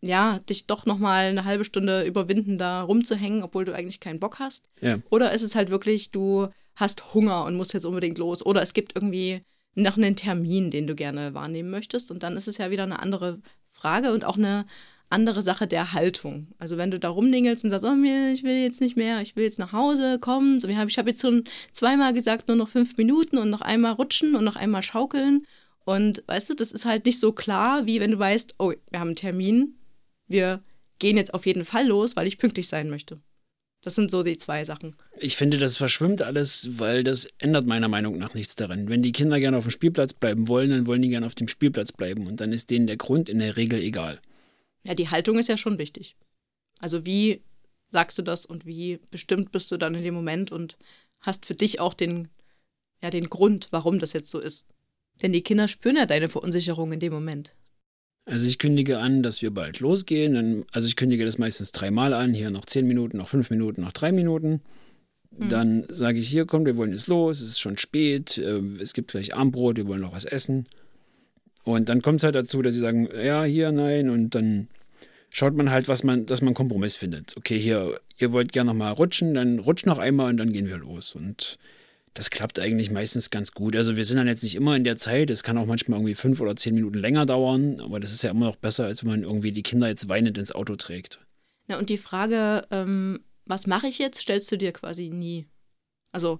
ja, 0.00 0.40
dich 0.48 0.66
doch 0.66 0.84
nochmal 0.84 1.26
eine 1.26 1.44
halbe 1.44 1.64
Stunde 1.64 2.02
überwinden, 2.04 2.58
da 2.58 2.82
rumzuhängen, 2.82 3.42
obwohl 3.42 3.64
du 3.64 3.72
eigentlich 3.74 4.00
keinen 4.00 4.20
Bock 4.20 4.40
hast? 4.40 4.68
Ja. 4.80 4.98
Oder 5.10 5.32
ist 5.32 5.42
es 5.42 5.54
halt 5.54 5.70
wirklich, 5.70 6.10
du 6.10 6.48
hast 6.74 7.14
Hunger 7.14 7.44
und 7.44 7.56
musst 7.56 7.72
jetzt 7.72 7.86
unbedingt 7.86 8.18
los? 8.18 8.44
Oder 8.44 8.62
es 8.62 8.74
gibt 8.74 8.94
irgendwie 8.94 9.42
noch 9.74 9.96
einen 9.96 10.16
Termin, 10.16 10.70
den 10.70 10.86
du 10.86 10.94
gerne 10.94 11.34
wahrnehmen 11.34 11.70
möchtest. 11.70 12.10
Und 12.10 12.22
dann 12.22 12.36
ist 12.36 12.48
es 12.48 12.58
ja 12.58 12.70
wieder 12.70 12.82
eine 12.82 12.98
andere 12.98 13.40
Frage 13.70 14.12
und 14.12 14.24
auch 14.24 14.36
eine 14.36 14.66
andere 15.10 15.42
Sache 15.42 15.66
der 15.66 15.92
Haltung. 15.92 16.48
Also 16.58 16.76
wenn 16.76 16.90
du 16.90 16.98
da 16.98 17.08
rumdingelst 17.08 17.64
und 17.64 17.70
sagst, 17.70 17.84
oh, 17.84 17.94
ich 18.32 18.42
will 18.42 18.56
jetzt 18.56 18.80
nicht 18.80 18.96
mehr, 18.96 19.20
ich 19.20 19.36
will 19.36 19.44
jetzt 19.44 19.58
nach 19.58 19.72
Hause, 19.72 20.18
komm. 20.20 20.60
So, 20.60 20.68
ich 20.68 20.76
habe 20.76 20.90
jetzt 20.90 21.22
schon 21.22 21.44
zweimal 21.72 22.12
gesagt, 22.12 22.48
nur 22.48 22.56
noch 22.56 22.68
fünf 22.68 22.96
Minuten 22.96 23.38
und 23.38 23.50
noch 23.50 23.60
einmal 23.60 23.92
rutschen 23.92 24.34
und 24.34 24.44
noch 24.44 24.56
einmal 24.56 24.82
schaukeln. 24.82 25.46
Und 25.84 26.24
weißt 26.26 26.50
du, 26.50 26.54
das 26.54 26.72
ist 26.72 26.84
halt 26.84 27.06
nicht 27.06 27.20
so 27.20 27.32
klar, 27.32 27.86
wie 27.86 28.00
wenn 28.00 28.10
du 28.10 28.18
weißt, 28.18 28.56
oh, 28.58 28.72
wir 28.90 29.00
haben 29.00 29.08
einen 29.08 29.16
Termin, 29.16 29.76
wir 30.26 30.60
gehen 30.98 31.16
jetzt 31.16 31.34
auf 31.34 31.46
jeden 31.46 31.64
Fall 31.64 31.86
los, 31.86 32.16
weil 32.16 32.26
ich 32.26 32.38
pünktlich 32.38 32.68
sein 32.68 32.90
möchte. 32.90 33.20
Das 33.82 33.94
sind 33.94 34.10
so 34.10 34.24
die 34.24 34.36
zwei 34.36 34.64
Sachen. 34.64 34.96
Ich 35.16 35.36
finde, 35.36 35.58
das 35.58 35.76
verschwimmt 35.76 36.20
alles, 36.20 36.80
weil 36.80 37.04
das 37.04 37.28
ändert 37.38 37.66
meiner 37.66 37.86
Meinung 37.86 38.18
nach 38.18 38.34
nichts 38.34 38.56
daran. 38.56 38.88
Wenn 38.88 39.02
die 39.02 39.12
Kinder 39.12 39.38
gerne 39.38 39.58
auf 39.58 39.64
dem 39.64 39.70
Spielplatz 39.70 40.12
bleiben 40.12 40.48
wollen, 40.48 40.70
dann 40.70 40.88
wollen 40.88 41.02
die 41.02 41.08
gerne 41.08 41.26
auf 41.26 41.36
dem 41.36 41.46
Spielplatz 41.46 41.92
bleiben 41.92 42.26
und 42.26 42.40
dann 42.40 42.52
ist 42.52 42.70
denen 42.70 42.88
der 42.88 42.96
Grund 42.96 43.28
in 43.28 43.38
der 43.38 43.56
Regel 43.56 43.80
egal. 43.80 44.20
Ja, 44.86 44.94
die 44.94 45.08
Haltung 45.08 45.38
ist 45.38 45.48
ja 45.48 45.56
schon 45.56 45.78
wichtig. 45.78 46.16
Also 46.78 47.06
wie 47.06 47.42
sagst 47.90 48.18
du 48.18 48.22
das 48.22 48.46
und 48.46 48.66
wie 48.66 49.00
bestimmt 49.10 49.52
bist 49.52 49.70
du 49.70 49.76
dann 49.76 49.94
in 49.94 50.04
dem 50.04 50.14
Moment 50.14 50.52
und 50.52 50.76
hast 51.20 51.46
für 51.46 51.54
dich 51.54 51.80
auch 51.80 51.94
den, 51.94 52.28
ja, 53.02 53.10
den 53.10 53.30
Grund, 53.30 53.68
warum 53.70 53.98
das 53.98 54.12
jetzt 54.12 54.30
so 54.30 54.38
ist. 54.38 54.64
Denn 55.22 55.32
die 55.32 55.42
Kinder 55.42 55.66
spüren 55.66 55.96
ja 55.96 56.06
deine 56.06 56.28
Verunsicherung 56.28 56.92
in 56.92 57.00
dem 57.00 57.12
Moment. 57.12 57.54
Also 58.26 58.46
ich 58.48 58.58
kündige 58.58 58.98
an, 58.98 59.22
dass 59.22 59.40
wir 59.40 59.52
bald 59.52 59.80
losgehen. 59.80 60.66
Also 60.72 60.88
ich 60.88 60.96
kündige 60.96 61.24
das 61.24 61.38
meistens 61.38 61.72
dreimal 61.72 62.12
an. 62.12 62.34
Hier 62.34 62.50
noch 62.50 62.66
zehn 62.66 62.86
Minuten, 62.86 63.16
noch 63.16 63.28
fünf 63.28 63.50
Minuten, 63.50 63.82
noch 63.82 63.92
drei 63.92 64.12
Minuten. 64.12 64.60
Dann 65.38 65.84
sage 65.88 66.18
ich, 66.18 66.28
hier 66.28 66.46
komm, 66.46 66.64
wir 66.64 66.76
wollen 66.76 66.92
jetzt 66.92 67.08
los, 67.08 67.40
es 67.40 67.50
ist 67.50 67.60
schon 67.60 67.76
spät, 67.76 68.38
äh, 68.38 68.60
es 68.80 68.94
gibt 68.94 69.10
gleich 69.10 69.34
Abendbrot, 69.34 69.76
wir 69.76 69.86
wollen 69.86 70.00
noch 70.00 70.14
was 70.14 70.24
essen. 70.24 70.66
Und 71.66 71.88
dann 71.88 72.00
kommt 72.00 72.20
es 72.20 72.24
halt 72.24 72.36
dazu, 72.36 72.62
dass 72.62 72.74
sie 72.74 72.80
sagen, 72.80 73.08
ja, 73.12 73.42
hier, 73.42 73.72
nein. 73.72 74.08
Und 74.08 74.36
dann 74.36 74.68
schaut 75.30 75.54
man 75.54 75.70
halt, 75.70 75.88
was 75.88 76.04
man, 76.04 76.24
dass 76.24 76.40
man 76.40 76.54
Kompromiss 76.54 76.94
findet. 76.94 77.36
Okay, 77.36 77.58
hier, 77.58 78.00
ihr 78.18 78.32
wollt 78.32 78.52
gerne 78.52 78.70
noch 78.70 78.78
mal 78.78 78.92
rutschen, 78.92 79.34
dann 79.34 79.58
rutscht 79.58 79.84
noch 79.84 79.98
einmal 79.98 80.30
und 80.30 80.36
dann 80.36 80.52
gehen 80.52 80.68
wir 80.68 80.78
los. 80.78 81.16
Und 81.16 81.58
das 82.14 82.30
klappt 82.30 82.60
eigentlich 82.60 82.92
meistens 82.92 83.30
ganz 83.30 83.50
gut. 83.50 83.74
Also 83.74 83.96
wir 83.96 84.04
sind 84.04 84.18
dann 84.18 84.28
jetzt 84.28 84.44
nicht 84.44 84.54
immer 84.54 84.76
in 84.76 84.84
der 84.84 84.96
Zeit. 84.96 85.28
Es 85.28 85.42
kann 85.42 85.58
auch 85.58 85.66
manchmal 85.66 85.98
irgendwie 85.98 86.14
fünf 86.14 86.40
oder 86.40 86.54
zehn 86.54 86.76
Minuten 86.76 86.98
länger 86.98 87.26
dauern, 87.26 87.80
aber 87.80 87.98
das 87.98 88.12
ist 88.12 88.22
ja 88.22 88.30
immer 88.30 88.46
noch 88.46 88.56
besser, 88.56 88.84
als 88.84 89.02
wenn 89.02 89.10
man 89.10 89.22
irgendwie 89.24 89.50
die 89.50 89.64
Kinder 89.64 89.88
jetzt 89.88 90.08
weinend 90.08 90.38
ins 90.38 90.52
Auto 90.52 90.76
trägt. 90.76 91.18
Na, 91.66 91.80
und 91.80 91.90
die 91.90 91.98
Frage, 91.98 92.64
ähm, 92.70 93.24
was 93.44 93.66
mache 93.66 93.88
ich 93.88 93.98
jetzt, 93.98 94.20
stellst 94.20 94.52
du 94.52 94.56
dir 94.56 94.72
quasi 94.72 95.10
nie. 95.10 95.46
Also, 96.12 96.38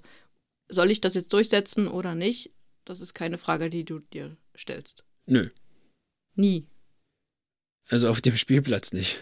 soll 0.69 0.93
ich 0.93 1.01
das 1.01 1.15
jetzt 1.15 1.33
durchsetzen 1.33 1.89
oder 1.89 2.15
nicht? 2.15 2.53
Das 2.85 3.01
ist 3.01 3.13
keine 3.13 3.39
Frage, 3.39 3.71
die 3.71 3.85
du 3.85 3.99
dir 3.99 4.37
stellst. 4.57 5.06
Nö, 5.27 5.49
Nie. 6.35 6.67
also 7.89 8.09
auf 8.09 8.21
dem 8.21 8.37
Spielplatz 8.37 8.93
nicht. 8.93 9.21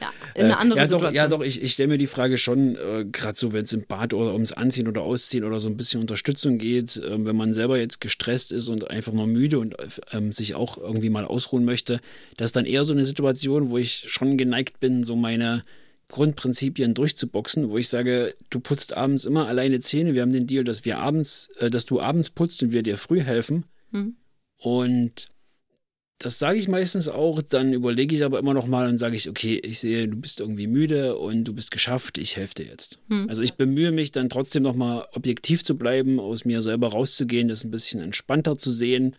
Ja, 0.00 0.10
in 0.34 0.44
einer 0.46 0.54
Äh, 0.54 0.56
anderen 0.60 0.78
ja, 0.78 0.86
doch, 0.86 0.90
Situation. 0.98 1.14
ja, 1.14 1.28
doch, 1.28 1.40
ich, 1.42 1.62
ich 1.62 1.72
stelle 1.72 1.88
mir 1.90 1.98
die 1.98 2.06
Frage 2.06 2.38
schon, 2.38 2.74
äh, 2.76 3.04
gerade 3.12 3.36
so, 3.36 3.52
wenn 3.52 3.64
es 3.64 3.72
im 3.74 3.84
Bad 3.86 4.14
oder 4.14 4.32
ums 4.32 4.52
Anziehen 4.52 4.88
oder 4.88 5.02
Ausziehen 5.02 5.44
oder 5.44 5.60
so 5.60 5.68
ein 5.68 5.76
bisschen 5.76 6.00
Unterstützung 6.00 6.56
geht, 6.56 6.96
äh, 6.96 7.24
wenn 7.26 7.36
man 7.36 7.52
selber 7.52 7.78
jetzt 7.78 8.00
gestresst 8.00 8.50
ist 8.50 8.68
und 8.68 8.90
einfach 8.90 9.12
nur 9.12 9.26
müde 9.26 9.58
und 9.58 9.76
ähm, 10.12 10.32
sich 10.32 10.54
auch 10.54 10.78
irgendwie 10.78 11.10
mal 11.10 11.26
ausruhen 11.26 11.66
möchte, 11.66 12.00
das 12.38 12.48
ist 12.48 12.56
dann 12.56 12.64
eher 12.64 12.84
so 12.84 12.94
eine 12.94 13.04
Situation, 13.04 13.68
wo 13.70 13.76
ich 13.76 14.04
schon 14.08 14.38
geneigt 14.38 14.80
bin, 14.80 15.04
so 15.04 15.16
meine 15.16 15.62
Grundprinzipien 16.08 16.94
durchzuboxen, 16.94 17.68
wo 17.68 17.76
ich 17.76 17.88
sage, 17.88 18.34
du 18.48 18.58
putzt 18.58 18.96
abends 18.96 19.26
immer 19.26 19.46
alleine 19.48 19.80
Zähne. 19.80 20.14
Wir 20.14 20.22
haben 20.22 20.32
den 20.32 20.46
Deal, 20.46 20.64
dass 20.64 20.84
wir 20.86 20.98
abends, 20.98 21.50
äh, 21.58 21.68
dass 21.68 21.84
du 21.84 22.00
abends 22.00 22.30
putzt 22.30 22.62
und 22.62 22.72
wir 22.72 22.82
dir 22.82 22.96
früh 22.96 23.20
helfen. 23.20 23.66
Mhm. 23.90 24.16
Und 24.62 25.26
das 26.18 26.38
sage 26.38 26.58
ich 26.58 26.68
meistens 26.68 27.08
auch, 27.08 27.40
dann 27.40 27.72
überlege 27.72 28.14
ich 28.14 28.24
aber 28.24 28.38
immer 28.38 28.52
noch 28.52 28.66
mal 28.66 28.86
und 28.88 28.98
sage 28.98 29.16
ich, 29.16 29.28
okay, 29.28 29.58
ich 29.58 29.78
sehe, 29.80 30.06
du 30.06 30.16
bist 30.16 30.38
irgendwie 30.38 30.66
müde 30.66 31.16
und 31.16 31.44
du 31.44 31.54
bist 31.54 31.70
geschafft, 31.70 32.18
ich 32.18 32.36
helfe 32.36 32.54
dir 32.56 32.66
jetzt. 32.66 32.98
Also 33.28 33.42
ich 33.42 33.54
bemühe 33.54 33.90
mich 33.90 34.12
dann 34.12 34.28
trotzdem 34.28 34.62
noch 34.64 34.74
mal 34.74 35.06
objektiv 35.12 35.64
zu 35.64 35.78
bleiben, 35.78 36.20
aus 36.20 36.44
mir 36.44 36.60
selber 36.60 36.88
rauszugehen, 36.88 37.48
das 37.48 37.64
ein 37.64 37.70
bisschen 37.70 38.02
entspannter 38.02 38.58
zu 38.58 38.70
sehen. 38.70 39.16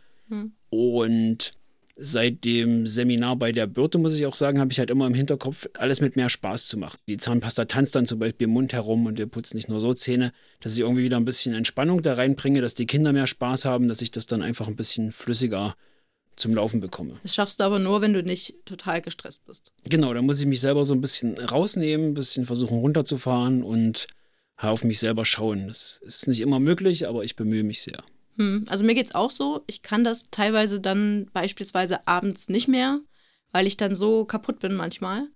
Und 0.70 1.54
seit 2.04 2.46
dem 2.46 2.88
Seminar 2.88 3.36
bei 3.36 3.52
der 3.52 3.68
Birte, 3.68 4.00
muss 4.00 4.18
ich 4.18 4.26
auch 4.26 4.34
sagen, 4.34 4.60
habe 4.60 4.72
ich 4.72 4.80
halt 4.80 4.90
immer 4.90 5.06
im 5.06 5.14
Hinterkopf, 5.14 5.68
alles 5.76 6.02
mit 6.02 6.16
mehr 6.16 6.30
Spaß 6.30 6.68
zu 6.68 6.80
machen. 6.80 6.98
Die 7.08 7.18
Zahnpasta 7.18 7.66
tanzt 7.66 7.96
dann 7.96 8.08
zum 8.08 8.18
Beispiel 8.18 8.46
im 8.46 8.54
Mund 8.54 8.74
herum 8.74 9.06
und 9.06 9.20
wir 9.20 9.28
putzen 9.28 9.56
nicht 9.56 9.70
nur 9.70 9.80
so 9.80 9.94
Zähne, 9.94 10.34
dass 10.62 10.74
ich 10.74 10.80
irgendwie 10.80 11.04
wieder 11.04 11.18
ein 11.18 11.26
bisschen 11.26 11.54
Entspannung 11.54 12.02
da 12.02 12.16
reinbringe, 12.16 12.60
dass 12.60 12.74
die 12.74 12.88
Kinder 12.88 13.14
mehr 13.14 13.28
Spaß 13.28 13.66
haben, 13.66 13.88
dass 13.88 14.02
ich 14.02 14.10
das 14.10 14.26
dann 14.26 14.42
einfach 14.42 14.68
ein 14.68 14.76
bisschen 14.76 15.12
flüssiger 15.12 15.76
zum 16.36 16.56
Laufen 16.56 16.82
bekomme. 16.82 17.20
Das 17.22 17.36
schaffst 17.36 17.60
du 17.60 17.66
aber 17.66 17.78
nur, 17.78 18.02
wenn 18.02 18.14
du 18.14 18.24
nicht 18.24 18.56
total 18.66 19.02
gestresst 19.02 19.46
bist. 19.46 19.72
Genau, 19.84 20.12
da 20.12 20.24
muss 20.24 20.40
ich 20.40 20.48
mich 20.48 20.60
selber 20.60 20.84
so 20.86 20.96
ein 20.96 21.02
bisschen 21.02 21.38
rausnehmen, 21.38 22.08
ein 22.08 22.14
bisschen 22.16 22.46
versuchen 22.46 22.80
runterzufahren 22.80 23.62
und 23.62 24.08
auf 24.58 24.84
mich 24.84 25.00
selber 25.00 25.24
schauen. 25.24 25.68
Das 25.68 26.00
ist 26.04 26.28
nicht 26.28 26.42
immer 26.42 26.60
möglich, 26.60 27.08
aber 27.08 27.24
ich 27.24 27.36
bemühe 27.36 27.64
mich 27.64 27.84
sehr. 27.84 28.04
Hm, 28.42 28.66
Also 28.68 28.84
mir 28.84 28.96
geht's 28.96 29.14
auch 29.14 29.30
so. 29.32 29.64
Ich 29.68 29.84
kann 29.84 30.04
das 30.04 30.30
teilweise 30.32 30.80
dann 30.80 31.30
beispielsweise 31.32 32.08
abends 32.08 32.50
nicht 32.50 32.68
mehr, 32.68 33.00
weil 33.52 33.68
ich 33.68 33.78
dann 33.78 33.94
so 33.94 34.26
kaputt 34.26 34.60
bin 34.60 34.74
manchmal. 34.74 35.28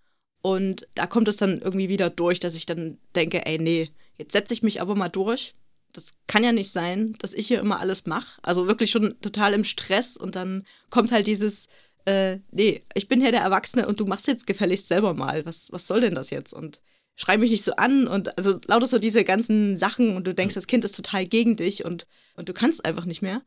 Und 0.42 0.88
da 0.96 1.06
kommt 1.08 1.28
es 1.28 1.38
dann 1.38 1.62
irgendwie 1.62 1.90
wieder 1.90 2.10
durch, 2.10 2.40
dass 2.40 2.56
ich 2.56 2.66
dann 2.66 2.98
denke, 3.16 3.46
ey, 3.46 3.58
nee, 3.60 3.92
jetzt 4.18 4.32
setze 4.32 4.54
ich 4.54 4.64
mich 4.64 4.82
aber 4.82 4.96
mal 4.96 5.10
durch. 5.10 5.56
Das 5.94 6.14
kann 6.28 6.44
ja 6.44 6.52
nicht 6.52 6.72
sein, 6.72 7.16
dass 7.20 7.34
ich 7.34 7.48
hier 7.48 7.60
immer 7.60 7.80
alles 7.80 8.06
mache. 8.06 8.40
Also 8.42 8.68
wirklich 8.68 8.92
schon 8.92 9.20
total 9.22 9.54
im 9.54 9.64
Stress 9.64 10.18
und 10.18 10.36
dann 10.36 10.66
kommt 10.90 11.12
halt 11.12 11.28
dieses, 11.28 11.68
äh, 12.06 12.40
nee, 12.52 12.84
ich 12.96 13.08
bin 13.08 13.22
hier 13.22 13.32
der 13.32 13.42
Erwachsene 13.42 13.88
und 13.88 14.00
du 14.00 14.06
machst 14.06 14.28
jetzt 14.28 14.48
gefälligst 14.48 14.88
selber 14.88 15.14
mal. 15.14 15.46
Was, 15.46 15.72
was 15.72 15.88
soll 15.88 16.02
denn 16.02 16.16
das 16.16 16.32
jetzt? 16.32 16.54
Und 16.54 16.82
schrei 17.16 17.38
mich 17.38 17.52
nicht 17.52 17.64
so 17.64 17.76
an 17.76 18.08
und 18.08 18.38
also 18.38 18.60
lauter 18.68 18.88
so 18.88 19.00
diese 19.00 19.24
ganzen 19.24 19.78
Sachen 19.78 20.16
und 20.16 20.28
du 20.28 20.34
denkst, 20.34 20.56
das 20.56 20.68
Kind 20.68 20.84
ist 20.84 20.96
total 20.96 21.26
gegen 21.26 21.56
dich 21.56 21.86
und, 21.86 22.08
und 22.36 22.50
du 22.50 22.54
kannst 22.54 22.86
einfach 22.86 23.06
nicht 23.06 23.22
mehr. 23.22 23.42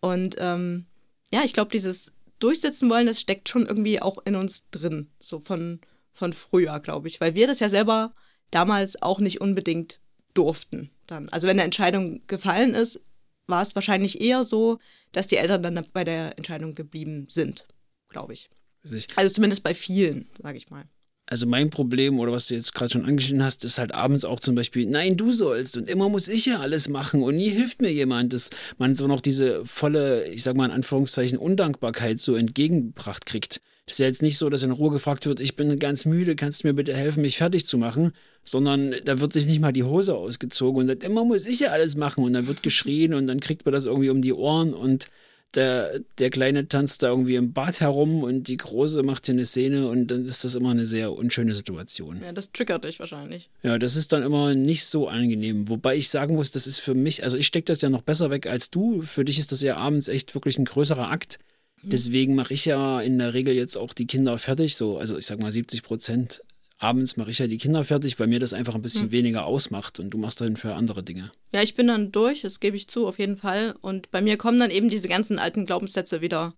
Und 0.00 0.36
ähm, 0.38 0.86
ja, 1.32 1.42
ich 1.44 1.52
glaube, 1.52 1.70
dieses 1.70 2.14
Durchsetzen 2.40 2.90
wollen, 2.90 3.06
das 3.06 3.20
steckt 3.20 3.48
schon 3.48 3.66
irgendwie 3.66 4.02
auch 4.02 4.18
in 4.24 4.34
uns 4.34 4.68
drin, 4.70 5.10
so 5.20 5.38
von, 5.38 5.80
von 6.12 6.32
früher, 6.32 6.80
glaube 6.80 7.06
ich, 7.06 7.20
weil 7.20 7.36
wir 7.36 7.46
das 7.46 7.60
ja 7.60 7.68
selber 7.68 8.14
damals 8.50 9.00
auch 9.00 9.20
nicht 9.20 9.40
unbedingt 9.40 10.00
durften 10.34 10.90
dann. 11.06 11.28
Also 11.28 11.46
wenn 11.46 11.56
eine 11.56 11.64
Entscheidung 11.64 12.26
gefallen 12.26 12.74
ist, 12.74 13.00
war 13.46 13.62
es 13.62 13.74
wahrscheinlich 13.74 14.20
eher 14.20 14.44
so, 14.44 14.78
dass 15.12 15.28
die 15.28 15.36
Eltern 15.36 15.62
dann 15.62 15.86
bei 15.92 16.04
der 16.04 16.36
Entscheidung 16.38 16.74
geblieben 16.74 17.26
sind, 17.28 17.66
glaube 18.08 18.32
ich. 18.32 18.50
Also 18.82 18.96
ich, 18.96 19.06
Also 19.16 19.32
zumindest 19.34 19.62
bei 19.62 19.74
vielen, 19.74 20.28
sage 20.40 20.56
ich 20.56 20.70
mal. 20.70 20.84
Also 21.26 21.46
mein 21.46 21.70
Problem 21.70 22.18
oder 22.18 22.32
was 22.32 22.48
du 22.48 22.54
jetzt 22.54 22.74
gerade 22.74 22.90
schon 22.90 23.04
angeschnitten 23.04 23.44
hast, 23.44 23.64
ist 23.64 23.78
halt 23.78 23.94
abends 23.94 24.24
auch 24.24 24.40
zum 24.40 24.54
Beispiel, 24.54 24.86
nein, 24.86 25.16
du 25.16 25.32
sollst 25.32 25.76
und 25.76 25.88
immer 25.88 26.08
muss 26.08 26.28
ich 26.28 26.46
ja 26.46 26.58
alles 26.58 26.88
machen 26.88 27.22
und 27.22 27.36
nie 27.36 27.48
hilft 27.48 27.80
mir 27.80 27.92
jemand, 27.92 28.32
dass 28.32 28.50
man 28.76 28.94
so 28.94 29.06
noch 29.06 29.20
diese 29.20 29.64
volle, 29.64 30.26
ich 30.26 30.42
sag 30.42 30.56
mal 30.56 30.66
in 30.66 30.72
Anführungszeichen, 30.72 31.38
Undankbarkeit 31.38 32.18
so 32.18 32.34
entgegengebracht 32.34 33.24
kriegt. 33.24 33.62
Das 33.86 33.94
ist 33.94 33.98
ja 33.98 34.06
jetzt 34.06 34.22
nicht 34.22 34.38
so, 34.38 34.48
dass 34.48 34.62
in 34.62 34.70
Ruhe 34.70 34.90
gefragt 34.90 35.26
wird, 35.26 35.40
ich 35.40 35.56
bin 35.56 35.76
ganz 35.78 36.04
müde, 36.04 36.36
kannst 36.36 36.62
du 36.62 36.68
mir 36.68 36.74
bitte 36.74 36.94
helfen, 36.94 37.22
mich 37.22 37.38
fertig 37.38 37.66
zu 37.66 37.78
machen, 37.78 38.12
sondern 38.44 38.94
da 39.04 39.20
wird 39.20 39.32
sich 39.32 39.46
nicht 39.46 39.60
mal 39.60 39.72
die 39.72 39.82
Hose 39.82 40.14
ausgezogen 40.14 40.80
und 40.80 40.86
sagt, 40.86 41.02
immer 41.02 41.24
muss 41.24 41.46
ich 41.46 41.60
ja 41.60 41.70
alles 41.70 41.96
machen 41.96 42.24
und 42.24 42.32
dann 42.32 42.46
wird 42.46 42.62
geschrien 42.62 43.12
und 43.14 43.26
dann 43.26 43.40
kriegt 43.40 43.64
man 43.64 43.72
das 43.72 43.84
irgendwie 43.84 44.10
um 44.10 44.22
die 44.22 44.32
Ohren 44.32 44.72
und 44.72 45.08
der, 45.54 46.00
der 46.18 46.30
Kleine 46.30 46.68
tanzt 46.68 47.02
da 47.02 47.08
irgendwie 47.08 47.34
im 47.34 47.52
Bad 47.52 47.80
herum 47.80 48.22
und 48.22 48.48
die 48.48 48.56
Große 48.56 49.02
macht 49.02 49.26
hier 49.26 49.34
eine 49.34 49.44
Szene 49.44 49.88
und 49.88 50.06
dann 50.08 50.24
ist 50.26 50.44
das 50.44 50.54
immer 50.54 50.70
eine 50.70 50.86
sehr 50.86 51.12
unschöne 51.12 51.54
Situation. 51.54 52.20
Ja, 52.24 52.32
das 52.32 52.52
triggert 52.52 52.84
dich 52.84 53.00
wahrscheinlich. 53.00 53.50
Ja, 53.62 53.78
das 53.78 53.96
ist 53.96 54.12
dann 54.12 54.22
immer 54.22 54.54
nicht 54.54 54.84
so 54.84 55.08
angenehm. 55.08 55.68
Wobei 55.68 55.96
ich 55.96 56.08
sagen 56.08 56.34
muss, 56.34 56.52
das 56.52 56.66
ist 56.66 56.78
für 56.78 56.94
mich, 56.94 57.22
also 57.22 57.36
ich 57.36 57.46
stecke 57.46 57.66
das 57.66 57.82
ja 57.82 57.90
noch 57.90 58.02
besser 58.02 58.30
weg 58.30 58.46
als 58.46 58.70
du. 58.70 59.02
Für 59.02 59.24
dich 59.24 59.38
ist 59.38 59.52
das 59.52 59.62
ja 59.62 59.76
abends 59.76 60.08
echt 60.08 60.34
wirklich 60.34 60.58
ein 60.58 60.64
größerer 60.64 61.10
Akt. 61.10 61.38
Mhm. 61.82 61.90
Deswegen 61.90 62.34
mache 62.34 62.54
ich 62.54 62.64
ja 62.64 63.00
in 63.00 63.18
der 63.18 63.34
Regel 63.34 63.54
jetzt 63.54 63.76
auch 63.76 63.92
die 63.92 64.06
Kinder 64.06 64.38
fertig, 64.38 64.76
so, 64.76 64.98
also 64.98 65.18
ich 65.18 65.26
sag 65.26 65.40
mal 65.40 65.52
70 65.52 65.82
Prozent 65.82 66.42
abends 66.82 67.16
mache 67.16 67.30
ich 67.30 67.38
ja 67.38 67.46
die 67.46 67.58
Kinder 67.58 67.84
fertig, 67.84 68.18
weil 68.18 68.26
mir 68.26 68.40
das 68.40 68.52
einfach 68.52 68.74
ein 68.74 68.82
bisschen 68.82 69.06
hm. 69.06 69.12
weniger 69.12 69.46
ausmacht 69.46 70.00
und 70.00 70.10
du 70.10 70.18
machst 70.18 70.40
dann 70.40 70.56
für 70.56 70.74
andere 70.74 71.02
Dinge. 71.02 71.32
Ja, 71.52 71.62
ich 71.62 71.74
bin 71.74 71.86
dann 71.86 72.12
durch, 72.12 72.42
das 72.42 72.60
gebe 72.60 72.76
ich 72.76 72.88
zu, 72.88 73.06
auf 73.06 73.18
jeden 73.18 73.36
Fall. 73.36 73.74
Und 73.80 74.10
bei 74.10 74.20
mir 74.20 74.36
kommen 74.36 74.58
dann 74.58 74.70
eben 74.70 74.88
diese 74.88 75.08
ganzen 75.08 75.38
alten 75.38 75.66
Glaubenssätze 75.66 76.20
wieder 76.20 76.54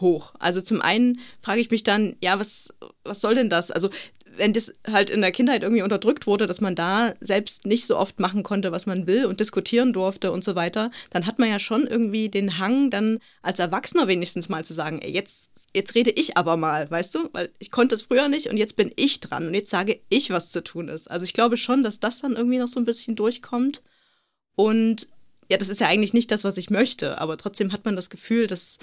hoch. 0.00 0.34
Also 0.38 0.60
zum 0.60 0.80
einen 0.80 1.20
frage 1.40 1.60
ich 1.60 1.70
mich 1.70 1.82
dann, 1.82 2.16
ja, 2.22 2.38
was, 2.38 2.74
was 3.04 3.20
soll 3.20 3.34
denn 3.34 3.50
das? 3.50 3.70
Also 3.70 3.90
wenn 4.38 4.52
das 4.52 4.72
halt 4.86 5.10
in 5.10 5.20
der 5.20 5.32
Kindheit 5.32 5.62
irgendwie 5.62 5.82
unterdrückt 5.82 6.26
wurde, 6.26 6.46
dass 6.46 6.60
man 6.60 6.74
da 6.74 7.14
selbst 7.20 7.66
nicht 7.66 7.86
so 7.86 7.96
oft 7.96 8.20
machen 8.20 8.42
konnte, 8.42 8.72
was 8.72 8.86
man 8.86 9.06
will 9.06 9.26
und 9.26 9.40
diskutieren 9.40 9.92
durfte 9.92 10.32
und 10.32 10.44
so 10.44 10.54
weiter, 10.54 10.90
dann 11.10 11.26
hat 11.26 11.38
man 11.38 11.48
ja 11.48 11.58
schon 11.58 11.86
irgendwie 11.86 12.28
den 12.28 12.58
Hang, 12.58 12.90
dann 12.90 13.18
als 13.42 13.58
Erwachsener 13.58 14.06
wenigstens 14.06 14.48
mal 14.48 14.64
zu 14.64 14.72
sagen, 14.72 15.00
ey, 15.02 15.10
jetzt, 15.10 15.68
jetzt 15.74 15.94
rede 15.94 16.10
ich 16.10 16.36
aber 16.36 16.56
mal, 16.56 16.90
weißt 16.90 17.14
du? 17.14 17.28
Weil 17.32 17.50
ich 17.58 17.70
konnte 17.70 17.94
es 17.94 18.02
früher 18.02 18.28
nicht 18.28 18.48
und 18.48 18.56
jetzt 18.56 18.76
bin 18.76 18.92
ich 18.96 19.20
dran 19.20 19.46
und 19.46 19.54
jetzt 19.54 19.70
sage 19.70 20.00
ich, 20.08 20.30
was 20.30 20.50
zu 20.50 20.62
tun 20.62 20.88
ist. 20.88 21.10
Also 21.10 21.24
ich 21.24 21.32
glaube 21.32 21.56
schon, 21.56 21.82
dass 21.82 22.00
das 22.00 22.20
dann 22.20 22.36
irgendwie 22.36 22.58
noch 22.58 22.68
so 22.68 22.80
ein 22.80 22.86
bisschen 22.86 23.16
durchkommt. 23.16 23.82
Und 24.54 25.08
ja, 25.50 25.56
das 25.56 25.68
ist 25.68 25.80
ja 25.80 25.88
eigentlich 25.88 26.14
nicht 26.14 26.30
das, 26.30 26.44
was 26.44 26.58
ich 26.58 26.70
möchte, 26.70 27.20
aber 27.20 27.36
trotzdem 27.36 27.72
hat 27.72 27.84
man 27.84 27.96
das 27.96 28.10
Gefühl, 28.10 28.46
dass, 28.46 28.78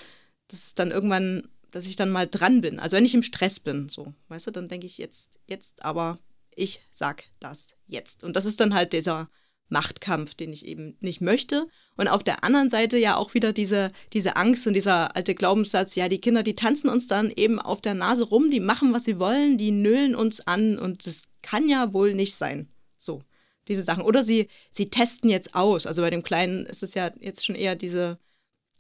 dass 0.47 0.67
es 0.67 0.73
dann 0.73 0.91
irgendwann 0.91 1.47
dass 1.75 1.87
ich 1.87 1.97
dann 1.97 2.09
mal 2.09 2.25
dran 2.25 2.61
bin. 2.61 2.79
Also 2.79 2.95
wenn 2.95 3.03
ich 3.03 3.15
im 3.15 3.21
Stress 3.21 3.59
bin, 3.59 3.89
so, 3.89 4.13
weißt 4.29 4.47
du, 4.47 4.51
dann 4.51 4.69
denke 4.69 4.85
ich 4.85 4.97
jetzt, 4.97 5.39
jetzt 5.45 5.83
aber, 5.83 6.19
ich 6.55 6.79
sag 6.93 7.25
das 7.41 7.75
jetzt. 7.85 8.23
Und 8.23 8.37
das 8.37 8.45
ist 8.45 8.61
dann 8.61 8.73
halt 8.73 8.93
dieser 8.93 9.29
Machtkampf, 9.67 10.35
den 10.35 10.53
ich 10.53 10.65
eben 10.65 10.95
nicht 11.01 11.19
möchte. 11.19 11.67
Und 11.97 12.07
auf 12.07 12.23
der 12.23 12.45
anderen 12.45 12.69
Seite 12.69 12.97
ja 12.97 13.17
auch 13.17 13.33
wieder 13.33 13.51
diese, 13.51 13.91
diese 14.13 14.37
Angst 14.37 14.65
und 14.67 14.73
dieser 14.73 15.17
alte 15.17 15.35
Glaubenssatz, 15.35 15.95
ja, 15.95 16.07
die 16.07 16.21
Kinder, 16.21 16.43
die 16.43 16.55
tanzen 16.55 16.89
uns 16.89 17.07
dann 17.07 17.29
eben 17.29 17.59
auf 17.59 17.81
der 17.81 17.93
Nase 17.93 18.23
rum, 18.23 18.51
die 18.51 18.61
machen, 18.61 18.93
was 18.93 19.03
sie 19.03 19.19
wollen, 19.19 19.57
die 19.57 19.71
nölen 19.71 20.15
uns 20.15 20.47
an 20.47 20.79
und 20.79 21.05
das 21.05 21.23
kann 21.41 21.67
ja 21.67 21.91
wohl 21.91 22.13
nicht 22.13 22.35
sein. 22.35 22.69
So, 22.99 23.21
diese 23.67 23.83
Sachen. 23.83 24.03
Oder 24.03 24.23
sie, 24.23 24.47
sie 24.71 24.89
testen 24.89 25.29
jetzt 25.29 25.53
aus. 25.53 25.87
Also 25.87 26.01
bei 26.01 26.09
dem 26.09 26.23
Kleinen 26.23 26.65
ist 26.65 26.83
es 26.83 26.93
ja 26.93 27.11
jetzt 27.19 27.45
schon 27.45 27.55
eher 27.55 27.75
diese, 27.75 28.17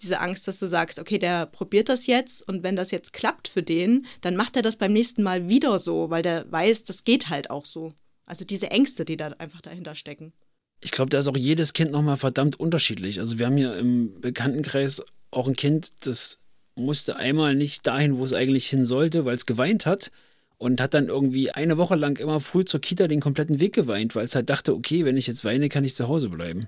diese 0.01 0.19
Angst, 0.19 0.47
dass 0.47 0.59
du 0.59 0.67
sagst, 0.67 0.99
okay, 0.99 1.17
der 1.17 1.45
probiert 1.45 1.89
das 1.89 2.07
jetzt 2.07 2.47
und 2.47 2.63
wenn 2.63 2.75
das 2.75 2.91
jetzt 2.91 3.13
klappt 3.13 3.47
für 3.47 3.63
den, 3.63 4.05
dann 4.21 4.35
macht 4.35 4.55
er 4.55 4.61
das 4.61 4.75
beim 4.75 4.93
nächsten 4.93 5.23
Mal 5.23 5.47
wieder 5.49 5.79
so, 5.79 6.09
weil 6.09 6.21
der 6.21 6.51
weiß, 6.51 6.83
das 6.83 7.03
geht 7.03 7.29
halt 7.29 7.49
auch 7.49 7.65
so. 7.65 7.93
Also 8.25 8.43
diese 8.43 8.71
Ängste, 8.71 9.05
die 9.05 9.17
da 9.17 9.27
einfach 9.37 9.61
dahinter 9.61 9.95
stecken. 9.95 10.33
Ich 10.81 10.91
glaube, 10.91 11.09
da 11.09 11.19
ist 11.19 11.27
auch 11.27 11.37
jedes 11.37 11.73
Kind 11.73 11.91
nochmal 11.91 12.17
verdammt 12.17 12.59
unterschiedlich. 12.59 13.19
Also 13.19 13.39
wir 13.39 13.45
haben 13.45 13.57
hier 13.57 13.77
im 13.77 14.19
Bekanntenkreis 14.19 15.03
auch 15.31 15.47
ein 15.47 15.55
Kind, 15.55 16.05
das 16.05 16.39
musste 16.75 17.15
einmal 17.15 17.55
nicht 17.55 17.87
dahin, 17.87 18.17
wo 18.17 18.25
es 18.25 18.33
eigentlich 18.33 18.67
hin 18.67 18.85
sollte, 18.85 19.25
weil 19.25 19.35
es 19.35 19.45
geweint 19.45 19.85
hat 19.85 20.11
und 20.57 20.81
hat 20.81 20.93
dann 20.93 21.07
irgendwie 21.07 21.51
eine 21.51 21.77
Woche 21.77 21.95
lang 21.95 22.17
immer 22.19 22.39
früh 22.39 22.65
zur 22.65 22.81
Kita 22.81 23.07
den 23.07 23.21
kompletten 23.21 23.59
Weg 23.59 23.73
geweint, 23.73 24.15
weil 24.15 24.25
es 24.25 24.35
halt 24.35 24.49
dachte, 24.49 24.73
okay, 24.73 25.05
wenn 25.05 25.17
ich 25.17 25.27
jetzt 25.27 25.45
weine, 25.45 25.69
kann 25.69 25.85
ich 25.85 25.95
zu 25.95 26.07
Hause 26.07 26.29
bleiben. 26.29 26.67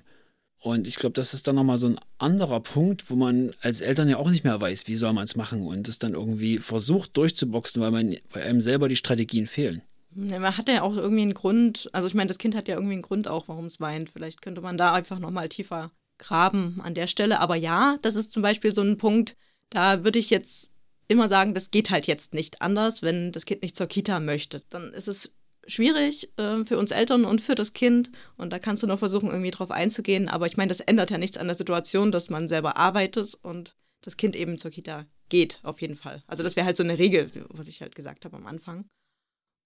Und 0.60 0.88
ich 0.88 0.96
glaube, 0.96 1.12
das 1.12 1.34
ist 1.34 1.46
dann 1.46 1.54
nochmal 1.54 1.76
so 1.76 1.86
ein 1.86 2.00
anderer 2.18 2.60
Punkt, 2.60 3.10
wo 3.10 3.14
man 3.14 3.52
als 3.60 3.80
Eltern 3.80 4.08
ja 4.08 4.16
auch 4.16 4.30
nicht 4.30 4.42
mehr 4.42 4.60
weiß, 4.60 4.88
wie 4.88 4.96
soll 4.96 5.12
man 5.12 5.24
es 5.24 5.36
machen 5.36 5.66
und 5.66 5.88
es 5.88 5.98
dann 6.00 6.14
irgendwie 6.14 6.58
versucht 6.58 7.16
durchzuboxen, 7.16 7.80
weil, 7.80 7.92
man, 7.92 8.16
weil 8.30 8.42
einem 8.42 8.60
selber 8.60 8.88
die 8.88 8.96
Strategien 8.96 9.46
fehlen. 9.46 9.82
Man 10.10 10.56
hat 10.56 10.68
ja 10.68 10.82
auch 10.82 10.96
irgendwie 10.96 11.22
einen 11.22 11.34
Grund, 11.34 11.88
also 11.92 12.08
ich 12.08 12.14
meine, 12.14 12.26
das 12.26 12.38
Kind 12.38 12.56
hat 12.56 12.66
ja 12.66 12.74
irgendwie 12.74 12.94
einen 12.94 13.02
Grund 13.02 13.28
auch, 13.28 13.46
warum 13.46 13.66
es 13.66 13.78
weint. 13.78 14.10
Vielleicht 14.10 14.42
könnte 14.42 14.60
man 14.60 14.76
da 14.76 14.92
einfach 14.92 15.20
nochmal 15.20 15.48
tiefer 15.48 15.92
graben 16.18 16.80
an 16.82 16.94
der 16.94 17.06
Stelle. 17.06 17.38
Aber 17.38 17.54
ja, 17.54 17.98
das 18.02 18.16
ist 18.16 18.32
zum 18.32 18.42
Beispiel 18.42 18.72
so 18.72 18.82
ein 18.82 18.98
Punkt, 18.98 19.36
da 19.70 20.02
würde 20.02 20.18
ich 20.18 20.30
jetzt 20.30 20.72
immer 21.06 21.28
sagen, 21.28 21.54
das 21.54 21.70
geht 21.70 21.90
halt 21.90 22.06
jetzt 22.06 22.34
nicht 22.34 22.60
anders, 22.60 23.02
wenn 23.02 23.32
das 23.32 23.46
Kind 23.46 23.62
nicht 23.62 23.76
zur 23.76 23.86
Kita 23.86 24.18
möchte. 24.18 24.62
Dann 24.70 24.92
ist 24.92 25.08
es 25.08 25.32
schwierig 25.68 26.32
äh, 26.38 26.64
für 26.64 26.78
uns 26.78 26.90
Eltern 26.90 27.24
und 27.24 27.40
für 27.40 27.54
das 27.54 27.72
Kind. 27.72 28.10
Und 28.36 28.52
da 28.52 28.58
kannst 28.58 28.82
du 28.82 28.86
noch 28.86 28.98
versuchen, 28.98 29.30
irgendwie 29.30 29.50
drauf 29.50 29.70
einzugehen. 29.70 30.28
Aber 30.28 30.46
ich 30.46 30.56
meine, 30.56 30.68
das 30.68 30.80
ändert 30.80 31.10
ja 31.10 31.18
nichts 31.18 31.36
an 31.36 31.46
der 31.46 31.54
Situation, 31.54 32.10
dass 32.10 32.30
man 32.30 32.48
selber 32.48 32.76
arbeitet 32.76 33.34
und 33.42 33.76
das 34.00 34.16
Kind 34.16 34.34
eben 34.34 34.58
zur 34.58 34.70
Kita 34.70 35.06
geht, 35.28 35.60
auf 35.62 35.80
jeden 35.80 35.96
Fall. 35.96 36.22
Also 36.26 36.42
das 36.42 36.56
wäre 36.56 36.66
halt 36.66 36.76
so 36.76 36.82
eine 36.82 36.98
Regel, 36.98 37.30
was 37.50 37.68
ich 37.68 37.80
halt 37.82 37.94
gesagt 37.94 38.24
habe 38.24 38.36
am 38.36 38.46
Anfang. 38.46 38.88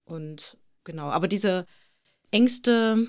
Und 0.05 0.59
genau, 0.85 1.09
aber 1.09 1.29
diese 1.29 1.67
Ängste, 2.31 3.07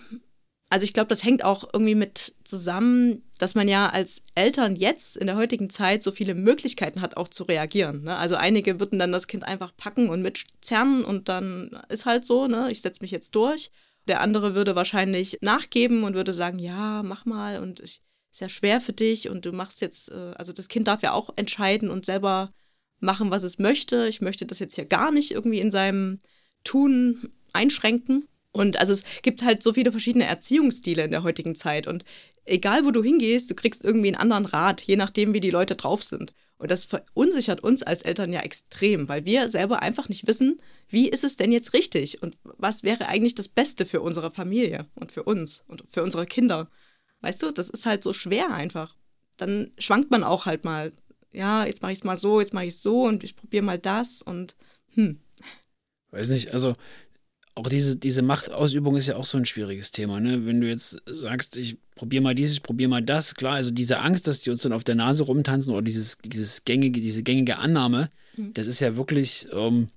also 0.74 0.86
ich 0.86 0.94
glaube, 0.94 1.10
das 1.10 1.24
hängt 1.24 1.44
auch 1.44 1.70
irgendwie 1.72 1.94
mit 1.94 2.34
zusammen, 2.46 3.22
dass 3.38 3.53
man 3.53 3.68
ja 3.68 3.89
als 3.89 4.24
Eltern 4.34 4.75
jetzt 4.75 5.15
in 5.18 5.27
der 5.27 5.36
heutigen 5.36 5.70
Zeit 5.70 6.01
so 6.01 6.10
viele 6.10 6.34
Möglichkeiten 6.34 7.00
hat, 7.00 7.15
auch 7.15 7.27
zu 7.27 7.44
reagieren. 7.44 8.06
Ne? 8.06 8.15
Also 8.15 8.38
einige 8.38 8.80
würden 8.80 8.98
dann 8.98 9.12
das 9.12 9.27
Kind 9.27 9.44
einfach 9.44 9.77
packen 9.77 10.10
und 10.10 10.24
mitzerren 10.24 11.06
und 11.06 11.30
dann 11.30 11.80
ist 11.89 12.08
halt 12.08 12.25
so, 12.25 12.48
ne, 12.48 12.72
ich 12.72 12.82
setze 12.82 13.03
mich 13.03 13.12
jetzt 13.12 13.36
durch. 13.36 13.70
Der 14.08 14.20
andere 14.20 14.56
würde 14.56 14.75
wahrscheinlich 14.75 15.38
nachgeben 15.42 16.03
und 16.03 16.15
würde 16.15 16.34
sagen, 16.34 16.58
ja, 16.58 17.03
mach 17.03 17.25
mal 17.25 17.62
und 17.62 17.80
ich, 17.80 18.01
ist 18.32 18.42
ja 18.42 18.50
schwer 18.50 18.82
für 18.82 18.94
dich 18.94 19.30
und 19.30 19.46
du 19.46 19.51
machst 19.51 19.80
jetzt, 19.80 20.10
äh, 20.10 20.34
also 20.38 20.53
das 20.53 20.70
Kind 20.70 20.88
darf 20.88 21.03
ja 21.03 21.12
auch 21.12 21.30
entscheiden 21.36 21.92
und 21.92 22.03
selber 22.03 22.50
machen, 23.00 23.30
was 23.30 23.44
es 23.44 23.60
möchte. 23.60 24.08
Ich 24.08 24.22
möchte 24.22 24.48
das 24.48 24.58
jetzt 24.58 24.77
ja 24.77 24.86
gar 24.86 25.12
nicht 25.12 25.34
irgendwie 25.34 25.60
in 25.60 25.70
seinem 25.70 26.18
Tun 26.63 27.32
einschränken. 27.53 28.27
Und 28.54 28.80
also 28.80 28.94
es 28.94 29.04
gibt 29.24 29.42
halt 29.42 29.62
so 29.64 29.74
viele 29.74 29.92
verschiedene 29.92 30.26
Erziehungsstile 30.26 31.04
in 31.04 31.12
der 31.12 31.24
heutigen 31.24 31.56
Zeit. 31.56 31.88
Und 31.88 32.06
egal 32.46 32.86
wo 32.86 32.92
du 32.92 33.04
hingehst, 33.04 33.50
du 33.50 33.56
kriegst 33.56 33.84
irgendwie 33.84 34.08
einen 34.08 34.16
anderen 34.16 34.46
Rat, 34.46 34.82
je 34.82 34.96
nachdem, 34.96 35.34
wie 35.34 35.42
die 35.42 35.50
Leute 35.50 35.76
drauf 35.76 36.04
sind. 36.04 36.34
Und 36.58 36.72
das 36.72 36.86
verunsichert 36.86 37.62
uns 37.62 37.84
als 37.84 38.04
Eltern 38.04 38.32
ja 38.32 38.40
extrem, 38.40 39.10
weil 39.10 39.26
wir 39.26 39.50
selber 39.50 39.82
einfach 39.82 40.08
nicht 40.08 40.28
wissen, 40.28 40.62
wie 40.88 41.10
ist 41.10 41.24
es 41.24 41.36
denn 41.36 41.52
jetzt 41.52 41.74
richtig 41.74 42.22
und 42.22 42.38
was 42.44 42.84
wäre 42.84 43.08
eigentlich 43.08 43.36
das 43.36 43.50
Beste 43.50 43.86
für 43.86 44.02
unsere 44.02 44.32
Familie 44.32 44.86
und 44.96 45.12
für 45.12 45.24
uns 45.24 45.64
und 45.68 45.84
für 45.90 46.04
unsere 46.04 46.26
Kinder. 46.26 46.70
Weißt 47.22 47.42
du, 47.44 47.52
das 47.52 47.70
ist 47.70 47.86
halt 47.86 48.04
so 48.04 48.14
schwer 48.14 48.54
einfach. 48.54 48.96
Dann 49.36 49.72
schwankt 49.78 50.12
man 50.12 50.24
auch 50.24 50.46
halt 50.46 50.64
mal, 50.64 50.94
ja, 51.34 51.66
jetzt 51.66 51.82
mache 51.82 51.92
ich 51.92 51.98
es 51.98 52.04
mal 52.04 52.18
so, 52.18 52.40
jetzt 52.40 52.54
mache 52.54 52.66
ich 52.66 52.76
es 52.76 52.84
so 52.84 53.04
und 53.04 53.24
ich 53.24 53.36
probiere 53.36 53.66
mal 53.66 53.80
das 53.80 54.22
und 54.22 54.56
hm. 54.94 55.20
Weiß 56.12 56.30
nicht, 56.30 56.54
also 56.54 56.76
auch 57.56 57.68
diese, 57.68 57.98
diese 57.98 58.22
Machtausübung 58.22 58.96
ist 58.96 59.08
ja 59.08 59.16
auch 59.16 59.26
so 59.26 59.38
ein 59.38 59.46
schwieriges 59.46 59.92
Thema. 59.92 60.20
Ne? 60.20 60.46
Wenn 60.46 60.62
du 60.62 60.68
jetzt 60.68 60.98
sagst, 61.06 61.58
ich 61.58 61.78
probiere 61.96 62.24
mal 62.24 62.34
dieses, 62.34 62.58
ich 62.58 62.64
probiere 62.64 62.90
mal 62.90 63.04
das, 63.04 63.36
klar, 63.36 63.54
also 63.54 63.70
diese 63.70 64.00
Angst, 64.00 64.28
dass 64.28 64.42
die 64.42 64.50
uns 64.50 64.64
dann 64.64 64.74
auf 64.74 64.84
der 64.84 64.96
Nase 64.96 65.24
rumtanzen 65.24 65.74
oder 65.74 65.84
dieses, 65.84 66.18
dieses 66.18 66.66
gängige, 66.66 67.00
diese 67.00 67.22
gängige 67.22 67.58
Annahme, 67.58 68.10
mhm. 68.36 68.54
das 68.54 68.66
ist 68.66 68.80
ja 68.80 68.96
wirklich 68.96 69.48
ähm, 69.52 69.88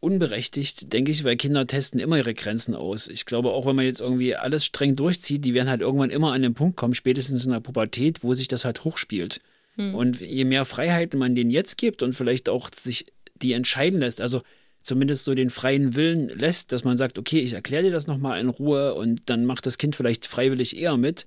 unberechtigt, 0.00 0.90
denke 0.92 1.10
ich, 1.10 1.24
weil 1.24 1.36
Kinder 1.36 1.66
testen 1.66 2.00
immer 2.00 2.16
ihre 2.16 2.32
Grenzen 2.32 2.74
aus. 2.74 3.08
Ich 3.08 3.26
glaube, 3.26 3.50
auch 3.50 3.66
wenn 3.66 3.76
man 3.76 3.84
jetzt 3.84 4.00
irgendwie 4.00 4.34
alles 4.34 4.64
streng 4.64 4.96
durchzieht, 4.96 5.44
die 5.44 5.52
werden 5.52 5.68
halt 5.68 5.82
irgendwann 5.82 6.10
immer 6.10 6.32
an 6.32 6.40
den 6.40 6.54
Punkt 6.54 6.76
kommen, 6.78 6.94
spätestens 6.94 7.44
in 7.44 7.52
der 7.52 7.60
Pubertät, 7.60 8.24
wo 8.24 8.32
sich 8.32 8.48
das 8.48 8.64
halt 8.64 8.84
hochspielt. 8.84 9.42
Mhm. 9.76 9.94
Und 9.94 10.20
je 10.20 10.44
mehr 10.46 10.64
Freiheiten 10.64 11.18
man 11.18 11.34
denen 11.34 11.50
jetzt 11.50 11.76
gibt 11.76 12.02
und 12.02 12.14
vielleicht 12.14 12.48
auch 12.48 12.70
sich 12.74 13.04
die 13.34 13.52
entscheiden 13.52 14.00
lässt, 14.00 14.22
also 14.22 14.42
zumindest 14.82 15.24
so 15.24 15.34
den 15.34 15.50
freien 15.50 15.94
Willen 15.94 16.28
lässt, 16.28 16.72
dass 16.72 16.84
man 16.84 16.96
sagt, 16.96 17.18
okay, 17.18 17.40
ich 17.40 17.52
erkläre 17.52 17.84
dir 17.84 17.90
das 17.90 18.06
nochmal 18.06 18.40
in 18.40 18.48
Ruhe 18.48 18.94
und 18.94 19.28
dann 19.28 19.44
macht 19.44 19.66
das 19.66 19.78
Kind 19.78 19.96
vielleicht 19.96 20.26
freiwillig 20.26 20.78
eher 20.78 20.96
mit, 20.96 21.26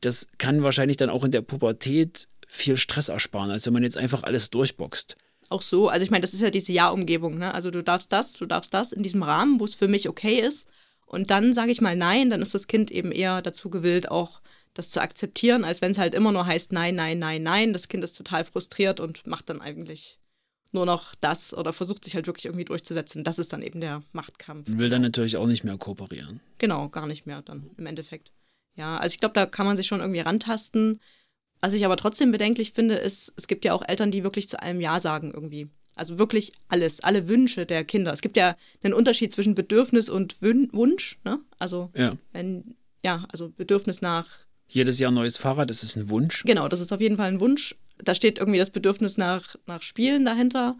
das 0.00 0.26
kann 0.38 0.62
wahrscheinlich 0.62 0.96
dann 0.96 1.10
auch 1.10 1.24
in 1.24 1.30
der 1.30 1.42
Pubertät 1.42 2.28
viel 2.46 2.76
Stress 2.76 3.08
ersparen, 3.08 3.50
als 3.50 3.66
wenn 3.66 3.72
man 3.72 3.82
jetzt 3.82 3.98
einfach 3.98 4.22
alles 4.22 4.50
durchboxt. 4.50 5.16
Auch 5.48 5.62
so, 5.62 5.88
also 5.88 6.04
ich 6.04 6.10
meine, 6.10 6.22
das 6.22 6.34
ist 6.34 6.40
ja 6.40 6.50
diese 6.50 6.72
Ja-Umgebung, 6.72 7.38
ne? 7.38 7.52
Also 7.52 7.70
du 7.70 7.82
darfst 7.82 8.12
das, 8.12 8.32
du 8.32 8.46
darfst 8.46 8.72
das 8.72 8.92
in 8.92 9.02
diesem 9.02 9.22
Rahmen, 9.22 9.60
wo 9.60 9.64
es 9.64 9.74
für 9.74 9.88
mich 9.88 10.08
okay 10.08 10.40
ist. 10.40 10.66
Und 11.06 11.30
dann 11.30 11.52
sage 11.52 11.70
ich 11.70 11.80
mal 11.80 11.96
nein, 11.96 12.30
dann 12.30 12.42
ist 12.42 12.54
das 12.54 12.66
Kind 12.66 12.90
eben 12.90 13.12
eher 13.12 13.42
dazu 13.42 13.70
gewillt, 13.70 14.10
auch 14.10 14.40
das 14.72 14.90
zu 14.90 15.00
akzeptieren, 15.00 15.64
als 15.64 15.80
wenn 15.80 15.92
es 15.92 15.98
halt 15.98 16.14
immer 16.14 16.32
nur 16.32 16.46
heißt 16.46 16.72
nein, 16.72 16.94
nein, 16.94 17.18
nein, 17.18 17.42
nein. 17.42 17.72
Das 17.72 17.88
Kind 17.88 18.02
ist 18.02 18.16
total 18.16 18.44
frustriert 18.44 19.00
und 19.00 19.26
macht 19.26 19.48
dann 19.48 19.60
eigentlich 19.60 20.18
nur 20.74 20.86
noch 20.86 21.14
das 21.16 21.54
oder 21.54 21.72
versucht 21.72 22.04
sich 22.04 22.14
halt 22.14 22.26
wirklich 22.26 22.46
irgendwie 22.46 22.64
durchzusetzen. 22.64 23.24
Das 23.24 23.38
ist 23.38 23.52
dann 23.52 23.62
eben 23.62 23.80
der 23.80 24.02
Machtkampf. 24.12 24.68
Und 24.68 24.78
will 24.78 24.90
dann 24.90 25.02
natürlich 25.02 25.36
auch 25.36 25.46
nicht 25.46 25.64
mehr 25.64 25.76
kooperieren. 25.78 26.40
Genau, 26.58 26.88
gar 26.88 27.06
nicht 27.06 27.26
mehr 27.26 27.42
dann 27.42 27.70
im 27.76 27.86
Endeffekt. 27.86 28.32
Ja, 28.76 28.96
also 28.98 29.14
ich 29.14 29.20
glaube, 29.20 29.34
da 29.34 29.46
kann 29.46 29.66
man 29.66 29.76
sich 29.76 29.86
schon 29.86 30.00
irgendwie 30.00 30.20
rantasten. 30.20 31.00
Was 31.60 31.72
ich 31.72 31.84
aber 31.84 31.96
trotzdem 31.96 32.32
bedenklich 32.32 32.72
finde, 32.72 32.96
ist, 32.96 33.32
es 33.36 33.46
gibt 33.46 33.64
ja 33.64 33.72
auch 33.72 33.82
Eltern, 33.86 34.10
die 34.10 34.24
wirklich 34.24 34.48
zu 34.48 34.60
allem 34.60 34.80
Ja 34.80 35.00
sagen 35.00 35.30
irgendwie. 35.32 35.68
Also 35.96 36.18
wirklich 36.18 36.52
alles, 36.68 37.00
alle 37.00 37.28
Wünsche 37.28 37.66
der 37.66 37.84
Kinder. 37.84 38.12
Es 38.12 38.20
gibt 38.20 38.36
ja 38.36 38.56
einen 38.82 38.94
Unterschied 38.94 39.32
zwischen 39.32 39.54
Bedürfnis 39.54 40.08
und 40.08 40.42
Wün 40.42 40.68
Wunsch. 40.72 41.20
Ne? 41.24 41.38
Also 41.58 41.90
Ja. 41.96 42.16
wenn, 42.32 42.74
ja, 43.04 43.24
also 43.32 43.48
Bedürfnis 43.50 44.02
nach, 44.02 44.26
Jedes 44.66 44.98
Jahr 44.98 45.12
ein 45.12 45.14
neues 45.14 45.36
Fahrrad, 45.36 45.68
das 45.70 45.84
ist 45.84 45.94
ein 45.96 46.08
Wunsch. 46.10 46.42
genau, 46.44 46.66
das 46.68 46.80
ist 46.80 46.92
auf 46.92 47.00
jeden 47.00 47.16
Fall 47.18 47.28
ein 47.28 47.38
Wunsch. 47.40 47.76
Da 47.98 48.14
steht 48.14 48.38
irgendwie 48.38 48.58
das 48.58 48.70
Bedürfnis 48.70 49.16
nach, 49.16 49.56
nach 49.66 49.82
Spielen 49.82 50.24
dahinter. 50.24 50.76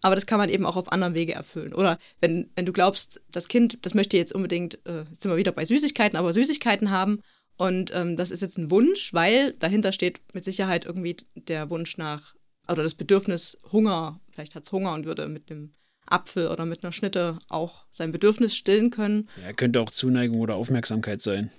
Aber 0.00 0.14
das 0.14 0.26
kann 0.26 0.38
man 0.38 0.48
eben 0.48 0.64
auch 0.64 0.76
auf 0.76 0.92
anderem 0.92 1.14
Wege 1.14 1.34
erfüllen. 1.34 1.74
Oder 1.74 1.98
wenn, 2.20 2.50
wenn 2.54 2.66
du 2.66 2.72
glaubst, 2.72 3.20
das 3.32 3.48
Kind, 3.48 3.78
das 3.82 3.94
möchte 3.94 4.16
jetzt 4.16 4.32
unbedingt, 4.32 4.78
äh, 4.86 5.04
jetzt 5.10 5.22
sind 5.22 5.30
wir 5.30 5.36
wieder 5.36 5.52
bei 5.52 5.64
Süßigkeiten, 5.64 6.18
aber 6.18 6.32
Süßigkeiten 6.32 6.90
haben. 6.90 7.20
Und 7.56 7.90
ähm, 7.92 8.16
das 8.16 8.30
ist 8.30 8.40
jetzt 8.40 8.58
ein 8.58 8.70
Wunsch, 8.70 9.12
weil 9.12 9.54
dahinter 9.54 9.92
steht 9.92 10.20
mit 10.32 10.44
Sicherheit 10.44 10.84
irgendwie 10.84 11.16
der 11.34 11.70
Wunsch 11.70 11.98
nach, 11.98 12.36
oder 12.68 12.84
das 12.84 12.94
Bedürfnis 12.94 13.58
Hunger. 13.72 14.20
Vielleicht 14.30 14.54
hat 14.54 14.62
es 14.62 14.70
Hunger 14.70 14.92
und 14.94 15.06
würde 15.06 15.26
mit 15.26 15.50
einem 15.50 15.72
Apfel 16.06 16.48
oder 16.48 16.64
mit 16.64 16.84
einer 16.84 16.92
Schnitte 16.92 17.38
auch 17.48 17.84
sein 17.90 18.12
Bedürfnis 18.12 18.54
stillen 18.54 18.90
können. 18.90 19.28
Ja, 19.42 19.52
könnte 19.52 19.80
auch 19.80 19.90
Zuneigung 19.90 20.38
oder 20.38 20.54
Aufmerksamkeit 20.54 21.20
sein. 21.20 21.50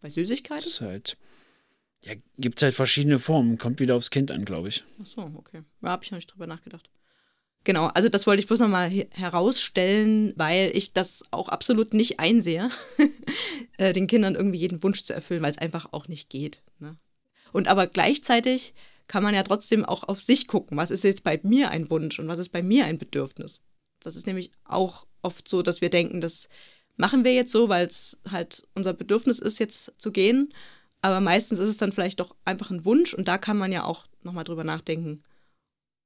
Bei 0.00 0.08
Süßigkeiten? 0.08 0.62
Das 0.62 0.74
ist 0.74 0.80
halt. 0.80 1.16
Ja, 2.04 2.14
gibt 2.36 2.62
halt 2.62 2.74
verschiedene 2.74 3.18
Formen. 3.18 3.58
Kommt 3.58 3.80
wieder 3.80 3.94
aufs 3.94 4.10
Kind 4.10 4.30
an, 4.30 4.44
glaube 4.44 4.68
ich. 4.68 4.84
Ach 5.00 5.06
so, 5.06 5.30
okay. 5.36 5.62
Da 5.80 5.90
habe 5.90 6.04
ich 6.04 6.10
noch 6.10 6.18
nicht 6.18 6.32
drüber 6.32 6.46
nachgedacht. 6.46 6.90
Genau, 7.64 7.86
also 7.86 8.08
das 8.08 8.26
wollte 8.26 8.40
ich 8.40 8.48
bloß 8.48 8.58
nochmal 8.58 8.90
herausstellen, 8.90 10.32
weil 10.36 10.72
ich 10.74 10.92
das 10.92 11.22
auch 11.30 11.48
absolut 11.48 11.94
nicht 11.94 12.18
einsehe, 12.18 12.70
äh, 13.78 13.92
den 13.92 14.08
Kindern 14.08 14.34
irgendwie 14.34 14.58
jeden 14.58 14.82
Wunsch 14.82 15.04
zu 15.04 15.12
erfüllen, 15.12 15.42
weil 15.42 15.52
es 15.52 15.58
einfach 15.58 15.92
auch 15.92 16.08
nicht 16.08 16.28
geht. 16.28 16.60
Ne? 16.80 16.96
Und 17.52 17.68
aber 17.68 17.86
gleichzeitig 17.86 18.74
kann 19.06 19.22
man 19.22 19.34
ja 19.34 19.44
trotzdem 19.44 19.84
auch 19.84 20.02
auf 20.04 20.20
sich 20.20 20.48
gucken, 20.48 20.76
was 20.76 20.90
ist 20.90 21.04
jetzt 21.04 21.22
bei 21.22 21.38
mir 21.44 21.70
ein 21.70 21.88
Wunsch 21.90 22.18
und 22.18 22.26
was 22.26 22.40
ist 22.40 22.48
bei 22.48 22.62
mir 22.62 22.86
ein 22.86 22.98
Bedürfnis. 22.98 23.60
Das 24.00 24.16
ist 24.16 24.26
nämlich 24.26 24.50
auch 24.64 25.06
oft 25.22 25.46
so, 25.46 25.62
dass 25.62 25.80
wir 25.80 25.90
denken, 25.90 26.20
das 26.20 26.48
machen 26.96 27.24
wir 27.24 27.32
jetzt 27.32 27.52
so, 27.52 27.68
weil 27.68 27.86
es 27.86 28.20
halt 28.28 28.66
unser 28.74 28.92
Bedürfnis 28.92 29.38
ist, 29.38 29.60
jetzt 29.60 29.92
zu 29.98 30.10
gehen. 30.10 30.52
Aber 31.02 31.20
meistens 31.20 31.58
ist 31.58 31.68
es 31.68 31.76
dann 31.78 31.92
vielleicht 31.92 32.20
doch 32.20 32.34
einfach 32.44 32.70
ein 32.70 32.84
Wunsch 32.84 33.12
und 33.12 33.28
da 33.28 33.36
kann 33.36 33.58
man 33.58 33.72
ja 33.72 33.84
auch 33.84 34.06
nochmal 34.22 34.44
drüber 34.44 34.64
nachdenken, 34.64 35.20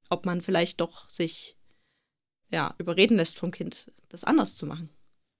ob 0.09 0.25
man 0.25 0.41
vielleicht 0.41 0.81
doch 0.81 1.09
sich 1.09 1.55
ja, 2.49 2.73
überreden 2.77 3.17
lässt 3.17 3.37
vom 3.37 3.51
Kind, 3.51 3.91
das 4.09 4.23
anders 4.23 4.55
zu 4.55 4.65
machen. 4.65 4.89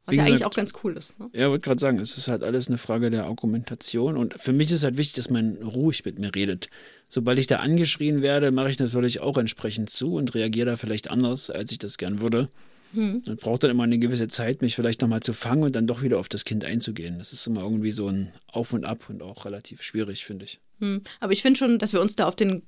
Was 0.05 0.13
Wie 0.13 0.17
ja 0.17 0.23
eigentlich 0.23 0.33
gesagt- 0.35 0.51
auch 0.51 0.55
ganz 0.55 0.73
cool 0.83 0.95
ist. 0.95 1.19
Ne? 1.19 1.29
Ja, 1.33 1.49
wollte 1.49 1.65
gerade 1.65 1.79
sagen, 1.79 1.99
es 1.99 2.17
ist 2.17 2.27
halt 2.27 2.43
alles 2.43 2.67
eine 2.67 2.77
Frage 2.77 3.09
der 3.09 3.25
Argumentation. 3.25 4.15
Und 4.15 4.39
für 4.39 4.53
mich 4.53 4.71
ist 4.71 4.83
halt 4.83 4.97
wichtig, 4.97 5.15
dass 5.15 5.29
man 5.29 5.57
ruhig 5.57 6.05
mit 6.05 6.17
mir 6.19 6.33
redet. 6.33 6.69
Sobald 7.09 7.39
ich 7.39 7.47
da 7.47 7.57
angeschrien 7.57 8.21
werde, 8.21 8.51
mache 8.51 8.69
ich 8.69 8.79
natürlich 8.79 9.19
auch 9.19 9.37
entsprechend 9.37 9.89
zu 9.89 10.13
und 10.13 10.33
reagiere 10.33 10.67
da 10.67 10.75
vielleicht 10.77 11.09
anders, 11.09 11.49
als 11.49 11.71
ich 11.71 11.79
das 11.79 11.97
gern 11.97 12.21
würde. 12.21 12.49
Und 12.93 13.41
braucht 13.41 13.63
dann 13.63 13.71
immer 13.71 13.83
eine 13.83 13.99
gewisse 13.99 14.27
Zeit, 14.27 14.61
mich 14.61 14.75
vielleicht 14.75 15.01
nochmal 15.01 15.21
zu 15.21 15.33
fangen 15.33 15.63
und 15.63 15.75
dann 15.75 15.87
doch 15.87 16.01
wieder 16.01 16.19
auf 16.19 16.29
das 16.29 16.45
Kind 16.45 16.65
einzugehen. 16.65 17.19
Das 17.19 17.33
ist 17.33 17.45
immer 17.47 17.61
irgendwie 17.61 17.91
so 17.91 18.07
ein 18.07 18.31
Auf 18.47 18.73
und 18.73 18.85
Ab 18.85 19.09
und 19.09 19.21
auch 19.21 19.45
relativ 19.45 19.81
schwierig, 19.81 20.25
finde 20.25 20.45
ich. 20.45 20.59
Hm. 20.79 21.01
Aber 21.19 21.33
ich 21.33 21.41
finde 21.41 21.57
schon, 21.57 21.79
dass 21.79 21.93
wir 21.93 22.01
uns 22.01 22.15
da 22.15 22.27
auf 22.27 22.35
den 22.35 22.63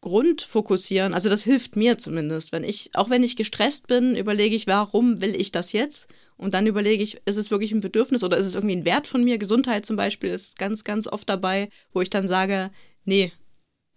Grund 0.00 0.42
fokussieren. 0.42 1.14
Also 1.14 1.28
das 1.28 1.42
hilft 1.42 1.76
mir 1.76 1.98
zumindest. 1.98 2.52
Wenn 2.52 2.64
ich, 2.64 2.90
auch 2.94 3.10
wenn 3.10 3.22
ich 3.22 3.36
gestresst 3.36 3.86
bin, 3.86 4.16
überlege 4.16 4.54
ich, 4.54 4.66
warum 4.66 5.20
will 5.20 5.34
ich 5.34 5.52
das 5.52 5.72
jetzt? 5.72 6.08
Und 6.36 6.54
dann 6.54 6.66
überlege 6.66 7.02
ich, 7.02 7.20
ist 7.24 7.36
es 7.36 7.50
wirklich 7.50 7.72
ein 7.72 7.80
Bedürfnis 7.80 8.22
oder 8.22 8.36
ist 8.36 8.46
es 8.46 8.54
irgendwie 8.54 8.76
ein 8.76 8.84
Wert 8.84 9.06
von 9.06 9.24
mir? 9.24 9.38
Gesundheit 9.38 9.86
zum 9.86 9.96
Beispiel 9.96 10.30
ist 10.30 10.58
ganz, 10.58 10.84
ganz 10.84 11.06
oft 11.06 11.28
dabei, 11.28 11.70
wo 11.92 12.02
ich 12.02 12.10
dann 12.10 12.28
sage, 12.28 12.70
nee, 13.04 13.32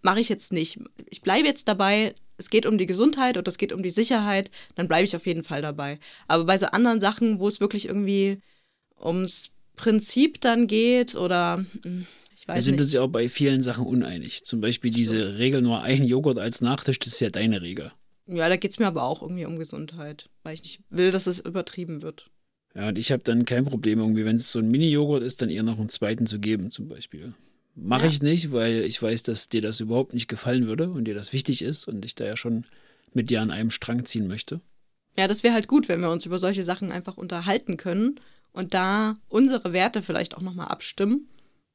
mache 0.01 0.21
ich 0.21 0.29
jetzt 0.29 0.53
nicht. 0.53 0.79
Ich 1.09 1.21
bleibe 1.21 1.47
jetzt 1.47 1.67
dabei. 1.67 2.13
Es 2.39 2.49
geht 2.49 2.65
um 2.65 2.77
die 2.77 2.85
Gesundheit 2.85 3.37
oder 3.37 3.49
es 3.49 3.57
geht 3.57 3.73
um 3.73 3.83
die 3.83 3.91
Sicherheit, 3.91 4.49
dann 4.75 4.87
bleibe 4.87 5.03
ich 5.05 5.15
auf 5.15 5.27
jeden 5.27 5.43
Fall 5.43 5.61
dabei. 5.61 5.99
Aber 6.27 6.45
bei 6.45 6.57
so 6.57 6.67
anderen 6.67 6.99
Sachen, 7.01 7.39
wo 7.39 7.47
es 7.47 7.59
wirklich 7.59 7.85
irgendwie 7.87 8.39
ums 8.99 9.51
Prinzip 9.75 10.39
dann 10.41 10.67
geht 10.67 11.15
oder 11.15 11.63
hm, 11.83 12.05
ich 12.35 12.47
Wir 12.47 12.55
weiß 12.55 12.63
sind 12.63 12.75
nicht. 12.75 12.81
uns 12.81 12.93
ja 12.93 13.01
auch 13.01 13.09
bei 13.09 13.27
vielen 13.29 13.61
Sachen 13.61 13.85
uneinig. 13.85 14.45
Zum 14.45 14.61
Beispiel 14.61 14.89
diese 14.89 15.37
Regel 15.37 15.61
nur 15.61 15.81
ein 15.83 16.03
Joghurt 16.05 16.39
als 16.39 16.61
Nachtisch, 16.61 16.97
das 16.99 17.13
ist 17.13 17.19
ja 17.19 17.29
deine 17.29 17.61
Regel. 17.61 17.91
Ja, 18.25 18.47
da 18.47 18.55
geht 18.57 18.71
es 18.71 18.79
mir 18.79 18.87
aber 18.87 19.03
auch 19.03 19.21
irgendwie 19.21 19.45
um 19.45 19.57
Gesundheit, 19.57 20.29
weil 20.43 20.53
ich 20.55 20.61
nicht 20.63 20.79
will, 20.89 21.11
dass 21.11 21.27
es 21.27 21.39
übertrieben 21.39 22.01
wird. 22.01 22.27
Ja, 22.75 22.87
und 22.89 22.97
ich 22.97 23.11
habe 23.11 23.23
dann 23.23 23.45
kein 23.45 23.65
Problem, 23.65 23.99
irgendwie, 23.99 24.23
wenn 24.25 24.35
es 24.35 24.51
so 24.51 24.59
ein 24.59 24.69
Mini-Joghurt 24.69 25.23
ist, 25.23 25.41
dann 25.41 25.49
eher 25.49 25.63
noch 25.63 25.79
einen 25.79 25.89
zweiten 25.89 26.27
zu 26.27 26.39
geben, 26.39 26.69
zum 26.71 26.87
Beispiel. 26.87 27.33
Mache 27.81 28.03
Ja. 28.03 28.09
ich 28.09 28.21
nicht, 28.21 28.51
weil 28.51 28.83
ich 28.85 29.01
weiß, 29.01 29.23
dass 29.23 29.49
dir 29.49 29.61
das 29.61 29.79
überhaupt 29.79 30.13
nicht 30.13 30.27
gefallen 30.27 30.67
würde 30.67 30.89
und 30.89 31.05
dir 31.05 31.13
das 31.15 31.33
wichtig 31.33 31.61
ist 31.61 31.87
und 31.87 32.03
ich 32.05 32.15
da 32.15 32.25
ja 32.25 32.35
schon 32.37 32.65
mit 33.13 33.29
dir 33.29 33.41
an 33.41 33.51
einem 33.51 33.71
Strang 33.71 34.05
ziehen 34.05 34.27
möchte. 34.27 34.61
Ja, 35.17 35.27
das 35.27 35.43
wäre 35.43 35.53
halt 35.53 35.67
gut, 35.67 35.87
wenn 35.89 36.01
wir 36.01 36.11
uns 36.11 36.25
über 36.25 36.39
solche 36.39 36.63
Sachen 36.63 36.91
einfach 36.91 37.17
unterhalten 37.17 37.77
können 37.77 38.19
und 38.51 38.73
da 38.73 39.13
unsere 39.27 39.73
Werte 39.73 40.01
vielleicht 40.01 40.35
auch 40.35 40.41
nochmal 40.41 40.67
abstimmen 40.67 41.27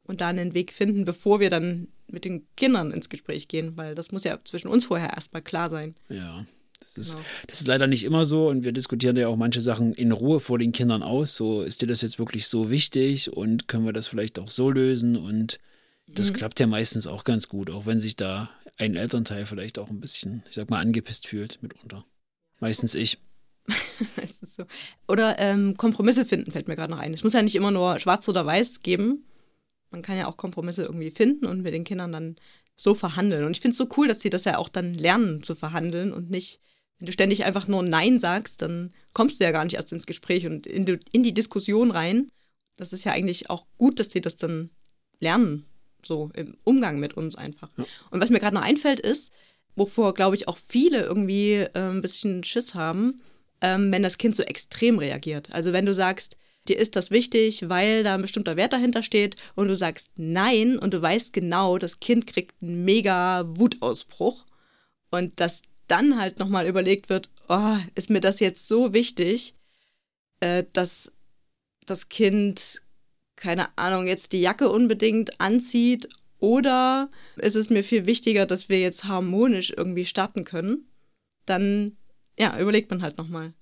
und 0.07 0.21
da 0.21 0.29
einen 0.29 0.55
Weg 0.55 0.73
finden, 0.73 1.05
bevor 1.05 1.41
wir 1.41 1.51
dann 1.51 1.89
mit 2.07 2.25
den 2.25 2.47
Kindern 2.57 2.91
ins 2.91 3.09
Gespräch 3.09 3.49
gehen, 3.49 3.77
weil 3.77 3.95
das 3.95 4.13
muss 4.13 4.25
ja 4.25 4.39
zwischen 4.45 4.69
uns 4.69 4.85
vorher 4.85 5.11
erstmal 5.15 5.43
klar 5.43 5.71
sein. 5.71 5.95
Ja, 6.09 6.45
das 6.81 6.99
ist, 6.99 7.13
Genau. 7.13 7.25
das 7.49 7.61
ist 7.61 7.67
leider 7.67 7.87
nicht 7.87 8.05
immer 8.05 8.25
so 8.25 8.49
und 8.49 8.65
wir 8.65 8.73
diskutieren 8.73 9.17
ja 9.17 9.29
auch 9.29 9.37
manche 9.37 9.61
Sachen 9.63 9.95
in 9.95 10.13
Ruhe 10.13 10.39
vor 10.41 10.59
den 10.59 10.73
Kindern 10.73 11.03
aus. 11.03 11.35
So, 11.35 11.63
ist 11.63 11.81
dir 11.83 11.87
das 11.87 12.03
jetzt 12.03 12.19
wirklich 12.19 12.47
so 12.47 12.71
wichtig 12.71 13.33
und 13.33 13.69
können 13.69 13.87
wir 13.87 13.93
das 13.95 14.07
vielleicht 14.07 14.39
auch 14.39 14.51
so 14.51 14.71
lösen? 14.71 15.17
Und 15.17 15.59
das 16.07 16.31
Mhm. 16.31 16.35
klappt 16.37 16.61
ja 16.61 16.67
meistens 16.67 17.07
auch 17.07 17.25
ganz 17.25 17.49
gut, 17.49 17.71
auch 17.71 17.87
wenn 17.87 18.01
sich 18.01 18.17
da 18.17 18.51
ein 18.77 18.97
Elternteil 18.97 19.47
vielleicht 19.47 19.79
auch 19.79 19.89
ein 19.91 20.01
bisschen, 20.01 20.43
ich 20.49 20.55
sag 20.55 20.69
mal, 20.71 20.81
angepisst 20.81 21.27
fühlt 21.27 21.63
mitunter. 21.63 22.05
Meistens 22.61 22.95
ich. 22.95 23.19
So. 24.43 24.65
Oder 25.09 25.39
ähm, 25.41 25.77
Kompromisse 25.77 26.25
finden, 26.25 26.53
fällt 26.53 26.69
mir 26.69 26.77
gerade 26.77 26.93
noch 26.93 27.01
ein. 27.01 27.13
Es 27.15 27.25
muss 27.25 27.33
ja 27.33 27.43
nicht 27.43 27.57
immer 27.57 27.71
nur 27.73 27.99
schwarz 27.99 28.29
oder 28.29 28.47
weiß 28.47 28.83
geben. 28.83 29.25
Man 29.91 30.03
kann 30.03 30.17
ja 30.17 30.29
auch 30.29 30.37
Kompromisse 30.37 30.85
irgendwie 30.85 31.11
finden 31.11 31.47
und 31.47 31.63
mit 31.63 31.75
den 31.75 31.83
Kindern 31.83 32.13
dann 32.13 32.37
so 32.77 32.95
verhandeln. 32.95 33.45
Und 33.45 33.53
ich 33.53 33.61
finde 33.61 33.73
es 33.73 33.79
so 33.79 33.89
cool, 33.97 34.07
dass 34.07 34.21
sie 34.21 34.31
das 34.31 34.45
ja 34.45 34.59
auch 34.59 34.69
dann 34.69 34.95
lernen 34.95 35.43
zu 35.43 35.55
verhandeln 35.57 36.13
und 36.13 36.31
nicht, 36.31 36.61
wenn 36.99 37.07
du 37.07 37.13
ständig 37.13 37.45
einfach 37.45 37.67
nur 37.67 37.83
Nein 37.83 38.21
sagst, 38.21 38.63
dann 38.63 38.93
kommst 39.13 39.41
du 39.41 39.45
ja 39.45 39.51
gar 39.51 39.65
nicht 39.65 39.75
erst 39.75 39.93
ins 39.93 40.07
Gespräch 40.07 40.47
und 40.47 40.67
in 40.69 40.85
die, 40.87 40.99
in 41.11 41.23
die 41.25 41.35
Diskussion 41.35 41.91
rein. 41.91 42.29
Das 42.77 42.93
ist 42.93 43.03
ja 43.05 43.13
eigentlich 43.13 43.51
auch 43.51 43.67
gut, 43.77 43.99
dass 43.99 44.11
sie 44.11 44.21
das 44.21 44.37
dann 44.37 44.71
lernen, 45.19 45.65
so 46.07 46.31
im 46.35 46.57
Umgang 46.65 46.99
mit 46.99 47.15
uns 47.15 47.35
einfach. 47.37 47.71
Und 48.11 48.21
was 48.21 48.31
mir 48.31 48.41
gerade 48.41 48.57
noch 48.57 48.63
einfällt 48.63 49.01
ist, 49.01 49.33
wovor, 49.77 50.15
glaube 50.15 50.37
ich, 50.37 50.49
auch 50.49 50.57
viele 50.57 51.03
irgendwie 51.03 51.53
äh, 51.55 51.71
ein 51.75 52.03
bisschen 52.03 52.45
Schiss 52.45 52.75
haben, 52.75 53.21
ähm, 53.61 53.91
wenn 53.93 54.03
das 54.03 54.19
Kind 54.19 54.37
so 54.37 54.43
extrem 54.43 54.99
reagiert. 54.99 55.53
Also 55.53 55.73
wenn 55.73 55.87
du 55.87 55.95
sagst, 55.95 56.37
dir 56.69 56.79
ist 56.79 56.97
das 56.97 57.11
wichtig, 57.11 57.69
weil 57.69 58.03
da 58.03 58.15
ein 58.15 58.23
bestimmter 58.23 58.57
Wert 58.57 58.73
dahinter 58.73 59.03
steht 59.03 59.37
und 59.55 59.69
du 59.69 59.77
sagst 59.77 60.13
nein 60.17 60.79
und 60.79 60.95
du 60.95 61.03
weißt 61.03 61.33
genau, 61.33 61.79
das 61.79 62.01
Kind 62.01 62.27
kriegt 62.27 62.55
einen 62.63 62.85
mega 62.85 63.45
Wutausbruch 63.47 64.45
und 65.11 65.39
dass 65.41 65.63
dann 65.89 66.19
halt 66.19 66.39
nochmal 66.39 66.67
überlegt 66.67 67.11
wird, 67.11 67.29
oh, 67.49 67.77
ist 67.95 68.11
mir 68.11 68.21
das 68.21 68.41
jetzt 68.41 68.67
so 68.67 68.95
wichtig, 68.95 69.55
äh, 70.41 70.65
dass 70.73 71.13
das 71.87 72.09
Kind, 72.09 72.83
keine 73.45 73.77
Ahnung, 73.77 74.07
jetzt 74.07 74.33
die 74.33 74.41
Jacke 74.41 74.71
unbedingt 74.71 75.39
anzieht 75.39 76.09
oder 76.39 77.11
ist 77.37 77.57
es 77.57 77.69
mir 77.69 77.85
viel 77.85 78.07
wichtiger, 78.07 78.47
dass 78.47 78.71
wir 78.71 78.81
jetzt 78.81 79.05
harmonisch 79.05 79.71
irgendwie 79.77 80.07
starten 80.07 80.45
können, 80.45 80.89
dann 81.45 81.99
ja, 82.39 82.59
überlegt 82.59 82.91
man 82.91 83.03
halt 83.03 83.19
nochmal. 83.19 83.53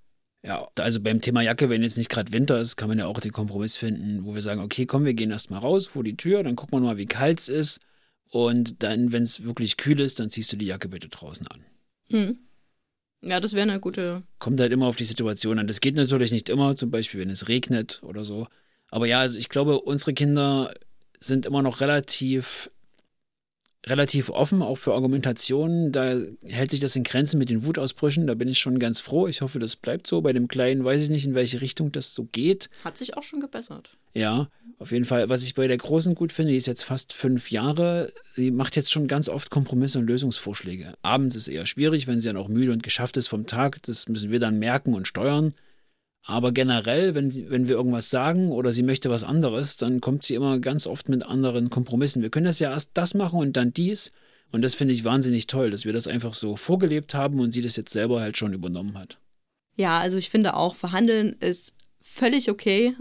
Ja, 0.45 0.68
also 0.79 1.01
beim 1.01 1.21
Thema 1.21 1.42
Jacke, 1.42 1.68
wenn 1.68 1.83
jetzt 1.83 1.99
nicht 1.99 2.11
gerade 2.11 2.33
Winter 2.33 2.61
ist, 2.61 2.77
kann 2.77 2.88
man 2.88 2.99
ja 2.99 3.07
auch 3.07 3.18
den 3.18 3.33
Kompromiss 3.33 3.77
finden, 3.77 4.25
wo 4.25 4.35
wir 4.35 4.40
sagen, 4.40 4.61
okay, 4.61 4.87
komm, 4.87 5.05
wir 5.05 5.14
gehen 5.14 5.33
erstmal 5.33 5.59
raus 5.59 5.88
vor 5.88 6.05
die 6.05 6.16
Tür, 6.16 6.45
dann 6.45 6.55
gucken 6.55 6.79
wir 6.79 6.85
mal, 6.85 6.97
wie 6.97 7.07
kalt 7.07 7.40
es 7.40 7.49
ist. 7.49 7.81
Und 8.31 8.85
dann, 8.85 9.11
wenn 9.11 9.25
es 9.25 9.42
wirklich 9.42 9.77
kühl 9.77 9.99
ist, 9.99 10.21
dann 10.21 10.31
ziehst 10.31 10.53
du 10.53 10.57
die 10.57 10.66
Jacke 10.66 10.88
bitte 10.88 11.09
draußen 11.09 11.47
an. 11.49 11.64
Hm. 12.11 12.38
Ja, 13.25 13.40
das 13.40 13.53
wäre 13.53 13.68
eine 13.68 13.81
gute. 13.81 14.23
Kommt 14.38 14.61
halt 14.61 14.73
immer 14.73 14.87
auf 14.87 14.97
die 14.97 15.05
Situation 15.05 15.59
an. 15.59 15.66
Das 15.66 15.81
geht 15.81 15.97
natürlich 15.97 16.31
nicht 16.31 16.49
immer, 16.49 16.77
zum 16.77 16.92
Beispiel, 16.92 17.21
wenn 17.21 17.31
es 17.31 17.49
regnet 17.49 18.01
oder 18.05 18.25
so. 18.25 18.47
Aber 18.92 19.07
ja, 19.07 19.20
also 19.20 19.38
ich 19.38 19.48
glaube, 19.48 19.81
unsere 19.81 20.12
Kinder 20.12 20.72
sind 21.18 21.46
immer 21.46 21.62
noch 21.62 21.81
relativ, 21.81 22.70
relativ 23.87 24.28
offen, 24.28 24.61
auch 24.61 24.76
für 24.76 24.92
Argumentationen. 24.92 25.92
Da 25.92 26.20
hält 26.44 26.70
sich 26.70 26.81
das 26.81 26.94
in 26.94 27.02
Grenzen 27.02 27.38
mit 27.38 27.48
den 27.48 27.64
Wutausbrüchen. 27.64 28.26
Da 28.26 28.35
bin 28.35 28.48
ich 28.48 28.59
schon 28.59 28.78
ganz 28.78 29.00
froh. 29.00 29.28
Ich 29.28 29.40
hoffe, 29.40 29.59
das 29.59 29.76
bleibt 29.76 30.07
so. 30.07 30.20
Bei 30.20 30.35
dem 30.35 30.46
Kleinen 30.46 30.85
weiß 30.85 31.05
ich 31.05 31.09
nicht, 31.09 31.24
in 31.24 31.35
welche 31.35 31.62
Richtung 31.62 31.90
das 31.90 32.14
so 32.14 32.24
geht. 32.24 32.68
Hat 32.85 32.98
sich 32.98 33.16
auch 33.16 33.22
schon 33.22 33.40
gebessert. 33.40 33.96
Ja, 34.12 34.50
auf 34.78 34.92
jeden 34.92 35.07
Fall. 35.07 35.31
Was 35.31 35.42
ich 35.42 35.55
bei 35.55 35.66
der 35.68 35.78
Großen 35.78 36.14
gut 36.14 36.31
finde, 36.31 36.52
die 36.52 36.59
ist 36.59 36.66
jetzt 36.66 36.85
fast 36.85 37.14
fünf 37.14 37.50
Jahre. 37.50 38.12
Sie 38.35 38.50
macht 38.50 38.76
jetzt 38.76 38.92
schon 38.92 39.09
ganz 39.09 39.31
oft 39.31 39.48
Kompromisse 39.48 40.00
und 40.00 40.07
Lösungsvorschläge. 40.07 40.92
Abends 41.00 41.35
ist 41.35 41.48
eher 41.48 41.64
schwierig, 41.64 42.07
wenn 42.09 42.20
sie 42.20 42.28
dann 42.28 42.37
auch 42.37 42.48
müde 42.48 42.72
und 42.72 42.83
geschafft 42.83 43.16
ist 43.16 43.28
vom 43.28 43.46
Tag. 43.46 43.83
Das 43.85 44.07
müssen 44.09 44.31
wir 44.31 44.38
dann 44.38 44.59
merken 44.59 44.92
und 44.92 45.09
steuern. 45.09 45.55
Aber 46.24 46.52
generell, 46.52 47.14
wenn, 47.14 47.30
sie, 47.30 47.50
wenn 47.50 47.66
wir 47.66 47.74
irgendwas 47.74 48.11
sagen 48.11 48.50
oder 48.50 48.70
sie 48.70 48.85
möchte 48.85 49.11
was 49.11 49.24
anderes, 49.24 49.76
dann 49.76 50.00
kommt 50.00 50.22
sie 50.22 50.35
immer 50.35 50.61
ganz 50.61 50.87
oft 50.87 51.08
mit 51.08 51.26
anderen 51.26 51.68
Kompromissen. 51.68 52.22
Wir 52.22 52.30
können 52.30 52.46
das 52.46 52.61
ja 52.61 52.70
erst 52.70 52.90
das 52.94 53.14
machen 53.14 53.40
und 53.40 53.56
dann 53.56 53.72
dies. 53.72 54.12
Und 54.52 54.62
das 54.62 54.74
finde 54.74 54.94
ich 54.94 55.04
wahnsinnig 55.04 55.46
toll, 55.46 55.70
dass 55.70 55.85
wir 55.85 55.92
das 55.92 56.06
einfach 56.06 56.35
so 56.35 56.56
vorgelebt 56.56 57.14
haben 57.14 57.40
und 57.40 57.52
sie 57.52 57.62
das 57.62 57.76
jetzt 57.76 57.92
selber 57.92 58.20
halt 58.20 58.37
schon 58.37 58.52
übernommen 58.52 58.98
hat. 58.98 59.18
Ja, 59.76 59.98
also 59.98 60.16
ich 60.16 60.30
finde 60.30 60.54
auch, 60.54 60.74
verhandeln 60.74 61.35
ist 61.40 61.74
völlig 62.00 62.50
okay, 62.50 62.94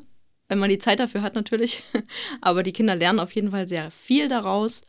wenn 0.48 0.60
man 0.60 0.70
die 0.70 0.80
Zeit 0.80 1.00
dafür 1.00 1.22
hat 1.22 1.36
natürlich. 1.36 1.84
Aber 2.42 2.64
die 2.64 2.74
Kinder 2.74 2.96
lernen 2.96 3.20
auf 3.20 3.34
jeden 3.34 3.52
Fall 3.52 3.68
sehr 3.68 3.92
viel 3.92 4.30
daraus. 4.30 4.82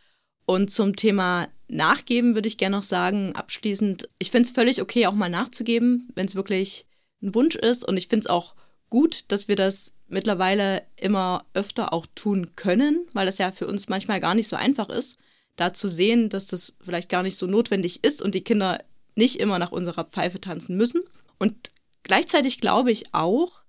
Und 0.46 0.70
zum 0.70 0.96
Thema 0.96 1.48
Nachgeben 1.68 2.34
würde 2.34 2.48
ich 2.48 2.58
gerne 2.58 2.76
noch 2.76 2.84
sagen, 2.84 3.34
abschließend, 3.34 4.08
ich 4.18 4.30
finde 4.30 4.48
es 4.48 4.54
völlig 4.54 4.82
okay, 4.82 5.06
auch 5.06 5.14
mal 5.14 5.30
nachzugeben, 5.30 6.08
wenn 6.14 6.26
es 6.26 6.34
wirklich 6.34 6.86
ein 7.22 7.34
Wunsch 7.34 7.56
ist. 7.56 7.86
Und 7.86 7.96
ich 7.96 8.08
finde 8.08 8.24
es 8.24 8.30
auch 8.30 8.54
gut, 8.90 9.24
dass 9.28 9.48
wir 9.48 9.56
das 9.56 9.94
mittlerweile 10.08 10.82
immer 10.96 11.46
öfter 11.54 11.92
auch 11.92 12.06
tun 12.14 12.54
können, 12.56 13.06
weil 13.12 13.26
das 13.26 13.38
ja 13.38 13.50
für 13.50 13.66
uns 13.66 13.88
manchmal 13.88 14.20
gar 14.20 14.34
nicht 14.34 14.48
so 14.48 14.56
einfach 14.56 14.90
ist, 14.90 15.16
da 15.56 15.72
zu 15.72 15.88
sehen, 15.88 16.28
dass 16.28 16.46
das 16.46 16.74
vielleicht 16.82 17.08
gar 17.08 17.22
nicht 17.22 17.36
so 17.36 17.46
notwendig 17.46 18.04
ist 18.04 18.20
und 18.20 18.34
die 18.34 18.44
Kinder 18.44 18.78
nicht 19.14 19.40
immer 19.40 19.58
nach 19.58 19.72
unserer 19.72 20.04
Pfeife 20.04 20.40
tanzen 20.40 20.76
müssen. 20.76 21.00
Und 21.38 21.70
gleichzeitig 22.02 22.60
glaube 22.60 22.90
ich 22.90 23.14
auch, 23.14 23.62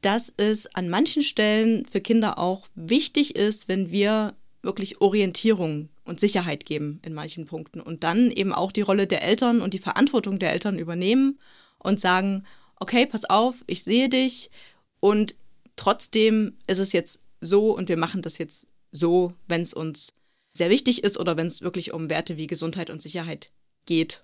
dass 0.00 0.32
es 0.34 0.74
an 0.74 0.88
manchen 0.88 1.22
Stellen 1.22 1.84
für 1.86 2.00
Kinder 2.00 2.38
auch 2.38 2.68
wichtig 2.74 3.36
ist, 3.36 3.68
wenn 3.68 3.90
wir 3.90 4.34
wirklich 4.62 5.00
Orientierung 5.00 5.88
und 6.04 6.20
Sicherheit 6.20 6.64
geben 6.64 7.00
in 7.04 7.14
manchen 7.14 7.46
Punkten 7.46 7.80
und 7.80 8.02
dann 8.02 8.30
eben 8.30 8.52
auch 8.52 8.72
die 8.72 8.80
Rolle 8.80 9.06
der 9.06 9.22
Eltern 9.22 9.60
und 9.60 9.74
die 9.74 9.78
Verantwortung 9.78 10.38
der 10.38 10.52
Eltern 10.52 10.78
übernehmen 10.78 11.38
und 11.78 12.00
sagen, 12.00 12.44
okay, 12.80 13.06
pass 13.06 13.24
auf, 13.24 13.56
ich 13.66 13.84
sehe 13.84 14.08
dich 14.08 14.50
und 14.98 15.34
trotzdem 15.76 16.56
ist 16.66 16.78
es 16.78 16.92
jetzt 16.92 17.22
so 17.40 17.74
und 17.76 17.88
wir 17.88 17.96
machen 17.96 18.22
das 18.22 18.38
jetzt 18.38 18.66
so, 18.90 19.32
wenn 19.46 19.62
es 19.62 19.72
uns 19.72 20.12
sehr 20.52 20.70
wichtig 20.70 21.04
ist 21.04 21.18
oder 21.18 21.36
wenn 21.36 21.46
es 21.46 21.62
wirklich 21.62 21.92
um 21.92 22.10
Werte 22.10 22.36
wie 22.36 22.46
Gesundheit 22.46 22.90
und 22.90 23.00
Sicherheit 23.00 23.50
geht. 23.86 24.22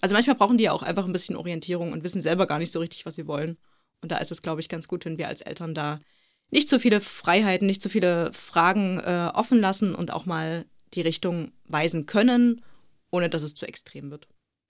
Also 0.00 0.14
manchmal 0.14 0.36
brauchen 0.36 0.56
die 0.56 0.64
ja 0.64 0.72
auch 0.72 0.82
einfach 0.82 1.04
ein 1.04 1.12
bisschen 1.12 1.36
Orientierung 1.36 1.92
und 1.92 2.04
wissen 2.04 2.20
selber 2.20 2.46
gar 2.46 2.58
nicht 2.58 2.70
so 2.70 2.78
richtig, 2.78 3.04
was 3.04 3.16
sie 3.16 3.26
wollen. 3.26 3.58
Und 4.00 4.12
da 4.12 4.18
ist 4.18 4.30
es, 4.30 4.42
glaube 4.42 4.60
ich, 4.60 4.68
ganz 4.68 4.88
gut, 4.88 5.04
wenn 5.04 5.18
wir 5.18 5.28
als 5.28 5.40
Eltern 5.40 5.74
da 5.74 6.00
nicht 6.50 6.68
so 6.68 6.78
viele 6.78 7.00
Freiheiten, 7.00 7.66
nicht 7.66 7.82
so 7.82 7.88
viele 7.88 8.32
Fragen 8.32 8.98
äh, 9.00 9.30
offen 9.34 9.60
lassen 9.60 9.94
und 9.94 10.12
auch 10.12 10.26
mal 10.26 10.64
die 10.94 11.02
Richtung 11.02 11.52
weisen 11.66 12.06
können, 12.06 12.62
ohne 13.10 13.28
dass 13.28 13.42
es 13.42 13.54
zu 13.54 13.66
extrem 13.66 14.10
wird. 14.10 14.26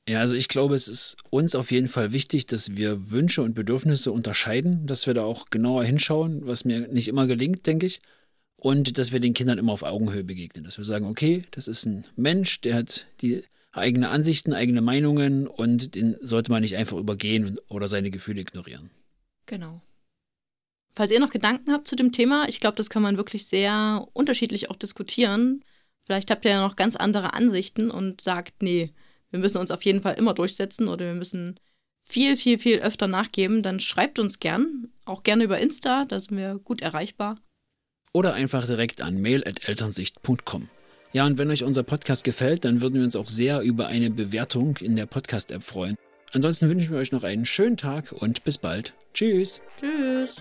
Ja, 0.09 0.21
also 0.21 0.35
ich 0.35 0.49
glaube, 0.49 0.75
es 0.75 0.89
ist 0.89 1.17
uns 1.31 1.55
auf 1.55 1.71
jeden 1.71 1.89
Fall 1.89 2.13
wichtig, 2.13 2.47
dass 2.47 2.77
wir 2.77 3.11
Wünsche 3.11 3.43
und 3.43 3.55
Bedürfnisse 3.55 4.13
unterscheiden, 4.13 4.87
dass 4.87 5.07
wir 5.07 5.15
da 5.15 5.23
auch 5.23 5.51
genauer 5.51 5.85
hinschauen, 5.85 6.47
was 6.47 6.65
mir 6.65 6.89
nicht 6.89 7.09
immer 7.09 7.27
gelingt, 7.27 7.67
denke 7.67 7.87
ich. 7.87 8.01
Und 8.57 8.99
dass 8.99 9.13
wir 9.13 9.21
den 9.21 9.33
Kindern 9.33 9.57
immer 9.57 9.73
auf 9.73 9.83
Augenhöhe 9.83 10.25
begegnen, 10.25 10.65
dass 10.65 10.77
wir 10.77 10.85
sagen, 10.85 11.07
okay, 11.07 11.43
das 11.53 11.67
ist 11.67 11.87
ein 11.87 12.05
Mensch, 12.17 12.61
der 12.61 12.75
hat 12.75 13.07
die 13.23 13.43
eigene 13.73 14.09
Ansichten, 14.11 14.53
eigene 14.53 14.83
Meinungen 14.83 15.47
und 15.47 15.95
den 15.95 16.17
sollte 16.21 16.51
man 16.51 16.63
nicht 16.63 16.77
einfach 16.77 16.99
übergehen 16.99 17.59
oder 17.69 17.89
seine 17.89 18.11
Gefühle 18.11 18.41
ignorieren. 18.41 18.91
Genau. 19.47 19.81
Falls 20.95 21.13
ihr 21.13 21.21
noch 21.21 21.31
Gedanken 21.31 21.73
habt 21.73 21.89
zu 21.89 21.97
dem 21.97 22.13
Thema, 22.13 22.49
ich 22.49 22.61
glaube, 22.61 22.77
das 22.77 22.91
kann 22.91 23.03
man 23.03 23.17
wirklich 23.17 23.47
sehr 23.47 24.07
unterschiedlich 24.13 24.71
auch 24.71 24.77
diskutieren. 24.77 25.65
Vielleicht 26.03 26.31
habt 26.31 26.45
ihr 26.45 26.51
ja 26.51 26.67
noch 26.67 26.77
ganz 26.77 26.97
andere 26.97 27.33
Ansichten 27.33 27.91
und 27.91 28.21
sagt, 28.21 28.63
nee, 28.63 28.93
wir 29.31 29.41
müssen 29.41 29.59
uns 29.59 29.71
auf 29.71 29.83
jeden 29.83 30.03
Fall 30.03 30.15
immer 30.15 30.35
durchsetzen 30.35 30.89
oder 30.89 31.07
wir 31.07 31.15
müssen 31.15 31.59
viel, 32.03 32.37
viel, 32.37 32.59
viel 32.59 32.81
öfter 32.81 33.07
nachgeben, 33.07 33.63
dann 33.63 33.81
schreibt 33.81 34.19
uns 34.19 34.41
gern, 34.41 34.89
auch 35.05 35.23
gerne 35.23 35.45
über 35.45 35.59
Insta, 35.59 36.05
da 36.05 36.19
sind 36.19 36.37
wir 36.37 36.59
gut 36.59 36.83
erreichbar. 36.83 37.39
Oder 38.13 38.35
einfach 38.35 38.67
direkt 38.67 39.03
an 39.03 39.21
mail.elternsicht.com. 39.21 40.69
Ja, 41.13 41.27
und 41.27 41.39
wenn 41.39 41.51
euch 41.51 41.65
unser 41.65 41.83
Podcast 41.83 42.25
gefällt, 42.25 42.65
dann 42.65 42.81
würden 42.81 42.95
wir 42.95 43.05
uns 43.05 43.17
auch 43.17 43.27
sehr 43.27 43.61
über 43.63 43.89
eine 43.89 44.11
Bewertung 44.11 44.77
in 44.79 44.97
der 44.97 45.07
Podcast-App 45.07 45.63
freuen. 45.63 45.97
Ansonsten 46.33 46.69
wünschen 46.69 46.93
wir 46.93 46.99
euch 46.99 47.13
noch 47.13 47.25
einen 47.25 47.47
schönen 47.47 47.77
Tag 47.77 48.13
und 48.13 48.45
bis 48.45 48.59
bald. 48.59 48.95
Tschüss. 49.15 49.61
Tschüss. 49.79 50.37